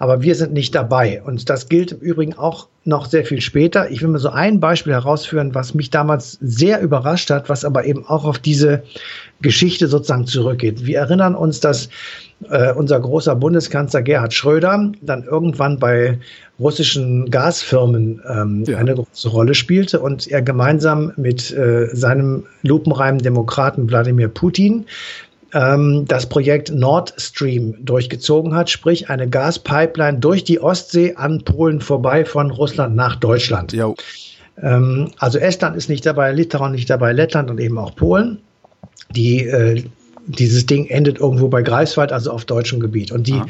aber 0.00 0.22
wir 0.22 0.34
sind 0.34 0.54
nicht 0.54 0.74
dabei. 0.74 1.22
Und 1.22 1.50
das 1.50 1.68
gilt 1.68 1.92
im 1.92 1.98
Übrigen 1.98 2.32
auch 2.32 2.68
noch 2.86 3.04
sehr 3.04 3.26
viel 3.26 3.42
später. 3.42 3.90
Ich 3.90 4.00
will 4.00 4.08
mal 4.08 4.18
so 4.18 4.30
ein 4.30 4.58
Beispiel 4.58 4.94
herausführen, 4.94 5.54
was 5.54 5.74
mich 5.74 5.90
damals 5.90 6.38
sehr 6.40 6.80
überrascht 6.80 7.28
hat, 7.28 7.50
was 7.50 7.66
aber 7.66 7.84
eben 7.84 8.06
auch 8.06 8.24
auf 8.24 8.38
diese 8.38 8.82
Geschichte 9.42 9.88
sozusagen 9.88 10.26
zurückgeht. 10.26 10.86
Wir 10.86 11.00
erinnern 11.00 11.34
uns, 11.34 11.60
dass 11.60 11.90
äh, 12.48 12.72
unser 12.72 12.98
großer 12.98 13.36
Bundeskanzler 13.36 14.00
Gerhard 14.00 14.32
Schröder 14.32 14.90
dann 15.02 15.24
irgendwann 15.24 15.78
bei 15.78 16.18
russischen 16.58 17.30
Gasfirmen 17.30 18.22
ähm, 18.26 18.64
ja. 18.66 18.78
eine 18.78 18.94
große 18.94 19.28
Rolle 19.28 19.54
spielte 19.54 20.00
und 20.00 20.26
er 20.28 20.40
gemeinsam 20.40 21.12
mit 21.16 21.50
äh, 21.50 21.94
seinem 21.94 22.44
lupenreimen 22.62 23.20
Demokraten 23.20 23.90
Wladimir 23.90 24.28
Putin 24.28 24.86
ähm, 25.54 26.04
das 26.06 26.28
Projekt 26.28 26.72
Nord 26.72 27.14
Stream 27.18 27.74
durchgezogen 27.84 28.54
hat, 28.54 28.70
sprich 28.70 29.10
eine 29.10 29.28
Gaspipeline 29.28 30.18
durch 30.18 30.44
die 30.44 30.60
Ostsee 30.60 31.14
an 31.16 31.42
Polen 31.42 31.80
vorbei 31.80 32.24
von 32.24 32.50
Russland 32.50 32.94
nach 32.96 33.16
Deutschland. 33.16 33.72
Ja. 33.72 33.92
Ähm, 34.62 35.10
also 35.18 35.38
Estland 35.38 35.76
ist 35.76 35.88
nicht 35.88 36.06
dabei, 36.06 36.32
Litauen 36.32 36.72
nicht 36.72 36.90
dabei, 36.90 37.12
Lettland 37.12 37.50
und 37.50 37.60
eben 37.60 37.78
auch 37.78 37.94
Polen. 37.96 38.38
Die 39.10 39.46
äh, 39.46 39.84
dieses 40.38 40.66
Ding 40.66 40.86
endet 40.86 41.18
irgendwo 41.18 41.48
bei 41.48 41.62
Greifswald, 41.62 42.12
also 42.12 42.30
auf 42.30 42.44
deutschem 42.44 42.80
Gebiet. 42.80 43.12
Und 43.12 43.26
die, 43.26 43.36
ja. 43.36 43.46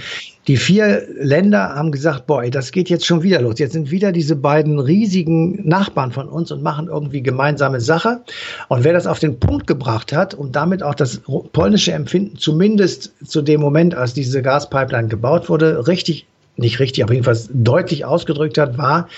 die 0.46 0.56
vier 0.56 1.02
Länder 1.18 1.74
haben 1.74 1.92
gesagt, 1.92 2.26
boah, 2.26 2.42
das 2.50 2.72
geht 2.72 2.88
jetzt 2.88 3.06
schon 3.06 3.22
wieder 3.22 3.40
los. 3.40 3.58
Jetzt 3.58 3.72
sind 3.72 3.90
wieder 3.90 4.12
diese 4.12 4.36
beiden 4.36 4.78
riesigen 4.78 5.66
Nachbarn 5.68 6.12
von 6.12 6.28
uns 6.28 6.50
und 6.50 6.62
machen 6.62 6.88
irgendwie 6.88 7.22
gemeinsame 7.22 7.80
Sache. 7.80 8.20
Und 8.68 8.84
wer 8.84 8.92
das 8.92 9.06
auf 9.06 9.18
den 9.18 9.38
Punkt 9.38 9.66
gebracht 9.66 10.12
hat 10.12 10.34
und 10.34 10.56
damit 10.56 10.82
auch 10.82 10.94
das 10.94 11.20
polnische 11.52 11.92
Empfinden, 11.92 12.36
zumindest 12.38 13.12
zu 13.24 13.42
dem 13.42 13.60
Moment, 13.60 13.94
als 13.94 14.14
diese 14.14 14.42
Gaspipeline 14.42 15.08
gebaut 15.08 15.48
wurde, 15.48 15.86
richtig, 15.86 16.26
nicht 16.56 16.80
richtig, 16.80 17.04
aber 17.04 17.12
jedenfalls 17.14 17.48
deutlich 17.52 18.04
ausgedrückt 18.04 18.58
hat, 18.58 18.78
war, 18.78 19.08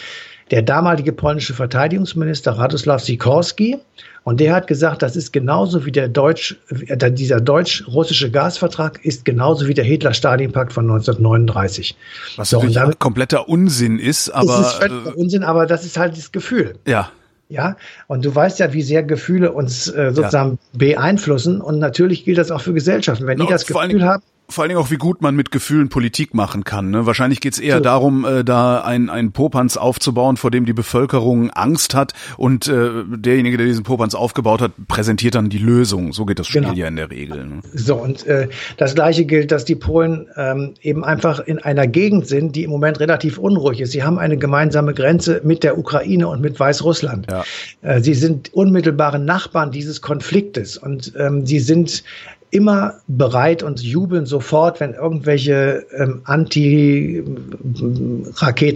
der 0.52 0.60
damalige 0.60 1.12
polnische 1.12 1.54
Verteidigungsminister 1.54 2.52
Radoslaw 2.52 2.98
Sikorski. 2.98 3.78
Und 4.24 4.38
der 4.38 4.54
hat 4.54 4.68
gesagt, 4.68 5.02
das 5.02 5.16
ist 5.16 5.32
genauso 5.32 5.84
wie 5.84 5.90
der 5.90 6.08
Deutsch, 6.08 6.56
äh, 6.68 7.10
dieser 7.10 7.40
deutsch-russische 7.40 8.30
Gasvertrag 8.30 9.04
ist 9.04 9.24
genauso 9.24 9.66
wie 9.66 9.74
der 9.74 9.84
Hitler-Stalin-Pakt 9.84 10.72
von 10.72 10.84
1939. 10.84 11.96
Was 12.36 12.50
so, 12.50 12.58
natürlich 12.58 12.76
damit, 12.76 12.98
kompletter 13.00 13.48
Unsinn 13.48 13.98
ist, 13.98 14.28
aber. 14.28 14.60
Es 14.60 14.74
ist 14.74 14.82
äh, 14.82 15.12
Unsinn, 15.16 15.42
aber 15.42 15.66
das 15.66 15.84
ist 15.84 15.96
halt 15.96 16.16
das 16.16 16.30
Gefühl. 16.30 16.74
Ja. 16.86 17.10
Ja, 17.48 17.76
und 18.06 18.24
du 18.24 18.34
weißt 18.34 18.60
ja, 18.60 18.72
wie 18.72 18.80
sehr 18.80 19.02
Gefühle 19.02 19.52
uns 19.52 19.86
äh, 19.88 20.12
sozusagen 20.14 20.52
ja. 20.52 20.78
beeinflussen. 20.78 21.60
Und 21.60 21.80
natürlich 21.80 22.24
gilt 22.24 22.38
das 22.38 22.50
auch 22.50 22.62
für 22.62 22.72
Gesellschaften. 22.72 23.26
Wenn 23.26 23.36
no, 23.36 23.44
die 23.44 23.50
das 23.50 23.66
Gefühl 23.66 24.04
haben, 24.04 24.22
vor 24.52 24.62
allen 24.62 24.68
Dingen 24.68 24.80
auch, 24.80 24.90
wie 24.90 24.96
gut 24.96 25.22
man 25.22 25.34
mit 25.34 25.50
Gefühlen 25.50 25.88
Politik 25.88 26.34
machen 26.34 26.64
kann. 26.64 26.90
Ne? 26.90 27.06
Wahrscheinlich 27.06 27.40
geht's 27.40 27.58
eher 27.58 27.78
so. 27.78 27.82
darum, 27.82 28.24
äh, 28.24 28.44
da 28.44 28.82
ein, 28.82 29.10
ein 29.10 29.32
Popanz 29.32 29.76
aufzubauen, 29.76 30.36
vor 30.36 30.50
dem 30.50 30.66
die 30.66 30.72
Bevölkerung 30.72 31.50
Angst 31.50 31.94
hat 31.94 32.12
und 32.36 32.68
äh, 32.68 32.90
derjenige, 33.06 33.56
der 33.56 33.66
diesen 33.66 33.84
Popanz 33.84 34.14
aufgebaut 34.14 34.60
hat, 34.60 34.72
präsentiert 34.88 35.34
dann 35.34 35.48
die 35.48 35.58
Lösung. 35.58 36.12
So 36.12 36.26
geht 36.26 36.38
das 36.38 36.46
Spiel 36.46 36.62
genau. 36.62 36.74
ja 36.74 36.86
in 36.86 36.96
der 36.96 37.10
Regel. 37.10 37.46
Ne? 37.46 37.60
So, 37.74 37.96
und 37.96 38.26
äh, 38.26 38.48
das 38.76 38.94
Gleiche 38.94 39.24
gilt, 39.24 39.50
dass 39.50 39.64
die 39.64 39.74
Polen 39.74 40.28
ähm, 40.36 40.74
eben 40.82 41.04
einfach 41.04 41.40
in 41.40 41.58
einer 41.58 41.86
Gegend 41.86 42.26
sind, 42.26 42.54
die 42.54 42.64
im 42.64 42.70
Moment 42.70 43.00
relativ 43.00 43.38
unruhig 43.38 43.80
ist. 43.80 43.92
Sie 43.92 44.02
haben 44.02 44.18
eine 44.18 44.36
gemeinsame 44.36 44.94
Grenze 44.94 45.40
mit 45.44 45.64
der 45.64 45.78
Ukraine 45.78 46.28
und 46.28 46.40
mit 46.40 46.60
Weißrussland. 46.60 47.26
Ja. 47.30 47.44
Äh, 47.82 48.00
sie 48.00 48.14
sind 48.14 48.52
unmittelbare 48.52 49.18
Nachbarn 49.18 49.70
dieses 49.70 50.00
Konfliktes 50.00 50.76
und 50.76 51.12
ähm, 51.16 51.46
sie 51.46 51.58
sind 51.58 52.04
immer 52.52 52.94
bereit 53.08 53.62
und 53.62 53.82
jubeln 53.82 54.26
sofort, 54.26 54.78
wenn 54.78 54.92
irgendwelche 54.92 55.86
ähm, 55.96 56.20
Anti-Raketen 56.24 57.24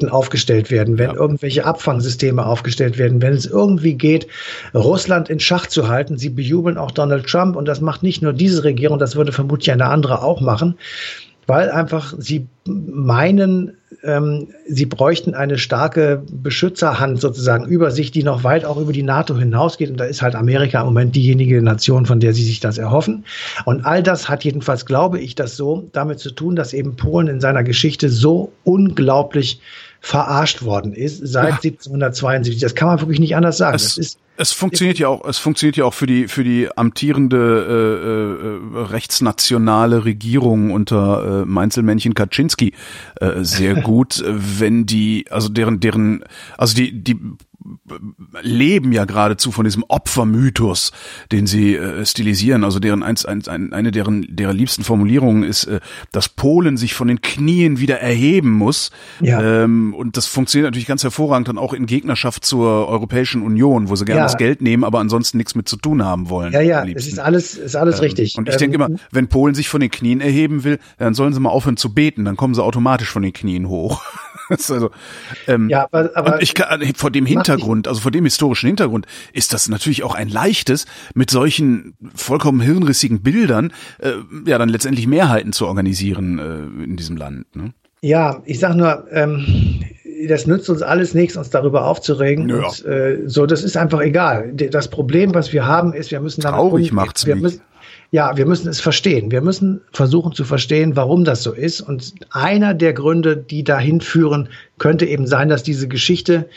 aufgestellt 0.08 0.70
werden, 0.70 0.96
wenn 0.98 1.10
ja. 1.10 1.16
irgendwelche 1.16 1.66
Abfangsysteme 1.66 2.46
aufgestellt 2.46 2.96
werden, 2.96 3.20
wenn 3.20 3.34
es 3.34 3.44
irgendwie 3.44 3.92
geht, 3.92 4.26
Russland 4.74 5.28
in 5.28 5.40
Schach 5.40 5.66
zu 5.66 5.88
halten. 5.88 6.16
Sie 6.16 6.30
bejubeln 6.30 6.78
auch 6.78 6.90
Donald 6.90 7.26
Trump 7.26 7.54
und 7.54 7.68
das 7.68 7.82
macht 7.82 8.02
nicht 8.02 8.22
nur 8.22 8.32
diese 8.32 8.64
Regierung, 8.64 8.98
das 8.98 9.14
würde 9.14 9.32
vermutlich 9.32 9.70
eine 9.70 9.84
andere 9.86 10.22
auch 10.22 10.40
machen 10.40 10.78
weil 11.46 11.70
einfach 11.70 12.14
sie 12.18 12.46
meinen, 12.66 13.76
ähm, 14.02 14.48
sie 14.68 14.86
bräuchten 14.86 15.34
eine 15.34 15.58
starke 15.58 16.22
Beschützerhand 16.30 17.20
sozusagen 17.20 17.66
über 17.66 17.90
sich, 17.90 18.10
die 18.10 18.24
noch 18.24 18.42
weit 18.42 18.64
auch 18.64 18.76
über 18.76 18.92
die 18.92 19.02
NATO 19.02 19.36
hinausgeht. 19.36 19.90
Und 19.90 19.98
da 19.98 20.04
ist 20.04 20.22
halt 20.22 20.34
Amerika 20.34 20.80
im 20.80 20.86
Moment 20.86 21.14
diejenige 21.14 21.62
Nation, 21.62 22.06
von 22.06 22.20
der 22.20 22.32
sie 22.32 22.44
sich 22.44 22.60
das 22.60 22.78
erhoffen. 22.78 23.24
Und 23.64 23.84
all 23.84 24.02
das 24.02 24.28
hat 24.28 24.44
jedenfalls, 24.44 24.86
glaube 24.86 25.20
ich, 25.20 25.34
das 25.34 25.56
so 25.56 25.88
damit 25.92 26.18
zu 26.18 26.30
tun, 26.30 26.56
dass 26.56 26.72
eben 26.72 26.96
Polen 26.96 27.28
in 27.28 27.40
seiner 27.40 27.62
Geschichte 27.62 28.08
so 28.08 28.52
unglaublich 28.64 29.60
verarscht 30.06 30.62
worden 30.62 30.92
ist 30.92 31.26
seit 31.26 31.64
ja. 31.64 31.70
1772. 31.70 32.60
Das 32.60 32.76
kann 32.76 32.86
man 32.86 33.00
wirklich 33.00 33.18
nicht 33.18 33.34
anders 33.34 33.56
sagen. 33.56 33.74
Es, 33.74 33.98
ist 33.98 34.18
es 34.36 34.52
funktioniert 34.52 34.98
ja 34.98 35.08
auch, 35.08 35.26
es 35.26 35.38
funktioniert 35.38 35.76
ja 35.76 35.84
auch 35.84 35.94
für 35.94 36.06
die 36.06 36.28
für 36.28 36.44
die 36.44 36.68
amtierende 36.76 38.60
äh, 38.76 38.78
äh, 38.78 38.84
rechtsnationale 38.84 40.04
Regierung 40.04 40.70
unter 40.70 41.42
äh, 41.42 41.44
Mainzelmännchen 41.44 42.14
Kaczynski 42.14 42.72
äh, 43.20 43.42
sehr 43.42 43.74
gut, 43.74 44.22
wenn 44.26 44.86
die 44.86 45.24
also 45.30 45.48
deren 45.48 45.80
deren 45.80 46.22
also 46.56 46.76
die 46.76 47.02
die 47.02 47.18
leben 48.42 48.92
ja 48.92 49.04
geradezu 49.04 49.52
von 49.52 49.64
diesem 49.64 49.84
Opfermythos, 49.88 50.92
den 51.32 51.46
sie 51.46 51.74
äh, 51.74 52.04
stilisieren. 52.04 52.64
Also 52.64 52.78
deren 52.78 53.02
eins, 53.02 53.24
eins, 53.24 53.48
ein, 53.48 53.72
eine 53.72 53.90
deren 53.90 54.26
deren 54.28 54.56
liebsten 54.56 54.84
Formulierungen 54.84 55.42
ist, 55.42 55.64
äh, 55.64 55.80
dass 56.12 56.28
Polen 56.28 56.76
sich 56.76 56.94
von 56.94 57.08
den 57.08 57.20
Knien 57.20 57.80
wieder 57.80 58.00
erheben 58.00 58.52
muss. 58.52 58.90
Ja. 59.20 59.64
Ähm, 59.64 59.94
und 59.94 60.16
das 60.16 60.26
funktioniert 60.26 60.66
natürlich 60.66 60.86
ganz 60.86 61.02
hervorragend 61.02 61.48
dann 61.48 61.58
auch 61.58 61.72
in 61.72 61.86
Gegnerschaft 61.86 62.44
zur 62.44 62.88
Europäischen 62.88 63.42
Union, 63.42 63.88
wo 63.88 63.96
sie 63.96 64.04
gerne 64.04 64.20
ja. 64.20 64.24
das 64.24 64.36
Geld 64.36 64.62
nehmen, 64.62 64.84
aber 64.84 65.00
ansonsten 65.00 65.38
nichts 65.38 65.54
mit 65.54 65.68
zu 65.68 65.76
tun 65.76 66.04
haben 66.04 66.28
wollen. 66.28 66.52
Ja, 66.52 66.60
ja, 66.60 66.84
es 66.84 67.06
ist 67.06 67.18
alles, 67.18 67.54
ist 67.54 67.76
alles 67.76 67.96
ähm, 67.96 68.02
richtig. 68.02 68.36
Und 68.38 68.48
ich 68.48 68.54
ähm, 68.54 68.58
denke 68.58 68.74
immer, 68.76 68.88
wenn 69.10 69.28
Polen 69.28 69.54
sich 69.54 69.68
von 69.68 69.80
den 69.80 69.90
Knien 69.90 70.20
erheben 70.20 70.64
will, 70.64 70.78
dann 70.98 71.14
sollen 71.14 71.32
sie 71.32 71.40
mal 71.40 71.50
aufhören 71.50 71.76
zu 71.76 71.92
beten, 71.94 72.24
dann 72.24 72.36
kommen 72.36 72.54
sie 72.54 72.62
automatisch 72.62 73.10
von 73.10 73.22
den 73.22 73.32
Knien 73.32 73.68
hoch. 73.68 74.02
also, 74.70 74.90
ähm, 75.46 75.68
ja, 75.68 75.84
aber, 75.84 76.10
aber 76.14 76.42
ich 76.42 76.54
kann, 76.54 76.82
vor 76.94 77.10
dem 77.10 77.26
Hintergrund, 77.26 77.88
also 77.88 78.00
vor 78.00 78.10
dem 78.10 78.24
historischen 78.24 78.66
Hintergrund, 78.66 79.06
ist 79.32 79.52
das 79.52 79.68
natürlich 79.68 80.02
auch 80.02 80.14
ein 80.14 80.28
leichtes, 80.28 80.86
mit 81.14 81.30
solchen 81.30 81.94
vollkommen 82.14 82.60
hirnrissigen 82.60 83.22
Bildern, 83.22 83.72
äh, 83.98 84.12
ja, 84.46 84.58
dann 84.58 84.68
letztendlich 84.68 85.06
Mehrheiten 85.06 85.52
zu 85.52 85.66
organisieren 85.66 86.38
äh, 86.38 86.84
in 86.84 86.96
diesem 86.96 87.16
Land. 87.16 87.54
Ne? 87.56 87.72
Ja, 88.02 88.42
ich 88.44 88.60
sag 88.60 88.76
nur, 88.76 89.06
ähm, 89.10 89.82
das 90.28 90.46
nützt 90.46 90.70
uns 90.70 90.82
alles 90.82 91.14
nichts, 91.14 91.36
uns 91.36 91.50
darüber 91.50 91.86
aufzuregen. 91.86 92.48
Ja. 92.48 92.66
Und, 92.66 92.84
äh, 92.84 93.22
so, 93.26 93.46
das 93.46 93.62
ist 93.64 93.76
einfach 93.76 94.00
egal. 94.00 94.52
Das 94.52 94.88
Problem, 94.88 95.34
was 95.34 95.52
wir 95.52 95.66
haben, 95.66 95.92
ist, 95.92 96.10
wir 96.10 96.20
müssen 96.20 96.40
damit 96.40 96.58
Traurig 96.58 96.92
macht's 96.92 97.26
wir 97.26 97.36
müssen, 97.36 97.60
ja, 98.10 98.36
wir 98.36 98.46
müssen 98.46 98.68
es 98.68 98.80
verstehen. 98.80 99.30
Wir 99.30 99.40
müssen 99.40 99.80
versuchen 99.92 100.32
zu 100.32 100.44
verstehen, 100.44 100.96
warum 100.96 101.24
das 101.24 101.42
so 101.42 101.52
ist. 101.52 101.80
Und 101.80 102.14
einer 102.30 102.74
der 102.74 102.92
Gründe, 102.92 103.36
die 103.36 103.64
dahin 103.64 104.00
führen, 104.00 104.48
könnte 104.78 105.06
eben 105.06 105.26
sein, 105.26 105.48
dass 105.48 105.62
diese 105.62 105.88
Geschichte, 105.88 106.48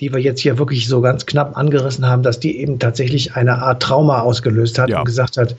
die 0.00 0.12
wir 0.12 0.20
jetzt 0.20 0.40
hier 0.40 0.58
wirklich 0.58 0.88
so 0.88 1.00
ganz 1.00 1.26
knapp 1.26 1.56
angerissen 1.56 2.06
haben, 2.06 2.22
dass 2.22 2.40
die 2.40 2.58
eben 2.58 2.78
tatsächlich 2.78 3.34
eine 3.34 3.62
Art 3.62 3.82
Trauma 3.82 4.20
ausgelöst 4.20 4.78
hat 4.78 4.90
ja. 4.90 4.98
und 4.98 5.04
gesagt 5.04 5.36
hat, 5.36 5.56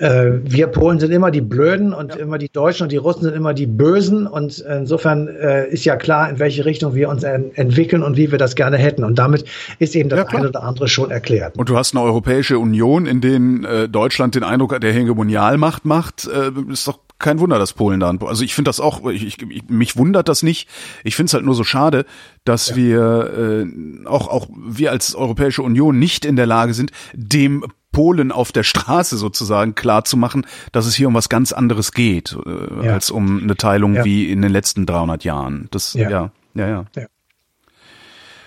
äh, 0.00 0.40
wir 0.44 0.66
Polen 0.68 0.98
sind 0.98 1.12
immer 1.12 1.30
die 1.30 1.42
Blöden 1.42 1.92
und 1.92 2.14
ja. 2.14 2.20
immer 2.20 2.38
die 2.38 2.48
Deutschen 2.48 2.84
und 2.84 2.92
die 2.92 2.96
Russen 2.96 3.22
sind 3.22 3.34
immer 3.34 3.52
die 3.52 3.66
Bösen. 3.66 4.26
Und 4.26 4.58
insofern 4.58 5.28
äh, 5.28 5.68
ist 5.68 5.84
ja 5.84 5.96
klar, 5.96 6.30
in 6.30 6.38
welche 6.38 6.64
Richtung 6.64 6.94
wir 6.94 7.10
uns 7.10 7.22
en 7.22 7.54
entwickeln 7.54 8.02
und 8.02 8.16
wie 8.16 8.30
wir 8.30 8.38
das 8.38 8.54
gerne 8.54 8.78
hätten. 8.78 9.04
Und 9.04 9.18
damit 9.18 9.44
ist 9.78 9.94
eben 9.94 10.08
das 10.08 10.20
ja, 10.20 10.26
eine 10.38 10.48
oder 10.48 10.62
andere 10.62 10.88
schon 10.88 11.10
erklärt. 11.10 11.56
Und 11.58 11.68
du 11.68 11.76
hast 11.76 11.94
eine 11.94 12.02
Europäische 12.02 12.58
Union, 12.58 13.04
in 13.04 13.20
denen 13.20 13.64
äh, 13.64 13.88
Deutschland 13.88 14.34
den 14.34 14.42
Eindruck 14.42 14.80
der 14.80 14.92
Hegemonialmacht 14.92 15.84
macht. 15.84 16.26
Äh, 16.26 16.50
ist 16.72 16.88
doch 16.88 17.00
kein 17.18 17.38
Wunder, 17.38 17.58
dass 17.58 17.74
Polen 17.74 18.00
da. 18.00 18.10
Also 18.24 18.42
ich 18.42 18.54
finde 18.54 18.70
das 18.70 18.80
auch, 18.80 19.06
ich, 19.10 19.26
ich, 19.26 19.68
mich 19.68 19.98
wundert 19.98 20.28
das 20.28 20.42
nicht. 20.42 20.68
Ich 21.04 21.14
finde 21.14 21.28
es 21.28 21.34
halt 21.34 21.44
nur 21.44 21.54
so 21.54 21.64
schade, 21.64 22.06
dass 22.44 22.70
ja. 22.70 22.76
wir 22.76 23.66
äh, 23.66 24.06
auch 24.06 24.28
auch 24.28 24.48
wir 24.56 24.90
als 24.90 25.14
Europäische 25.14 25.62
Union 25.62 25.98
nicht 25.98 26.24
in 26.24 26.36
der 26.36 26.46
Lage 26.46 26.72
sind, 26.72 26.90
dem 27.12 27.64
Polen 27.92 28.32
auf 28.32 28.52
der 28.52 28.62
Straße 28.62 29.16
sozusagen 29.16 29.74
klar 29.74 30.04
zu 30.04 30.16
machen, 30.16 30.46
dass 30.72 30.86
es 30.86 30.94
hier 30.94 31.08
um 31.08 31.14
was 31.14 31.28
ganz 31.28 31.52
anderes 31.52 31.92
geht, 31.92 32.36
äh, 32.46 32.86
ja. 32.86 32.92
als 32.92 33.10
um 33.10 33.42
eine 33.42 33.56
Teilung 33.56 33.94
ja. 33.94 34.04
wie 34.04 34.30
in 34.30 34.42
den 34.42 34.52
letzten 34.52 34.86
300 34.86 35.24
Jahren. 35.24 35.68
Das, 35.70 35.94
ja, 35.94 36.10
ja, 36.10 36.32
ja. 36.54 36.68
ja. 36.68 36.84
ja. 36.96 37.06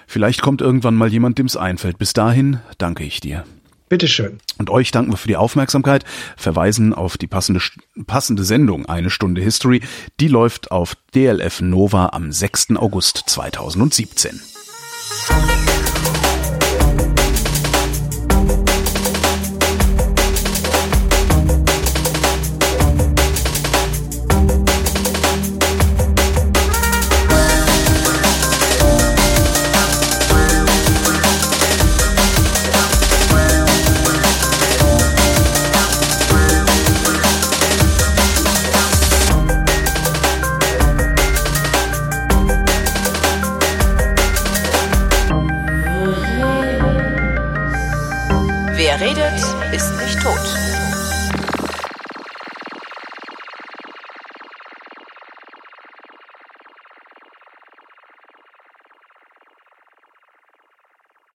Vielleicht 0.08 0.42
kommt 0.42 0.62
irgendwann 0.62 0.96
mal 0.96 1.12
jemand, 1.12 1.38
dem 1.40 1.48
es 1.48 1.58
einfällt. 1.58 1.98
Bis 1.98 2.14
dahin 2.14 2.60
danke 2.78 3.04
ich 3.04 3.20
dir. 3.20 3.46
Bitteschön. 3.90 4.40
Und 4.58 4.70
euch 4.70 4.92
danken 4.92 5.12
wir 5.12 5.18
für 5.18 5.28
die 5.28 5.36
Aufmerksamkeit, 5.36 6.04
verweisen 6.36 6.94
auf 6.94 7.18
die 7.18 7.28
passende, 7.28 7.62
passende 8.08 8.44
Sendung 8.44 8.86
Eine 8.86 9.10
Stunde 9.10 9.42
History. 9.42 9.82
Die 10.20 10.28
läuft 10.28 10.72
auf 10.72 10.96
DLF 11.14 11.62
Nova 11.62 12.10
am 12.14 12.32
6. 12.32 12.76
August 12.76 13.24
2017. 13.28 14.42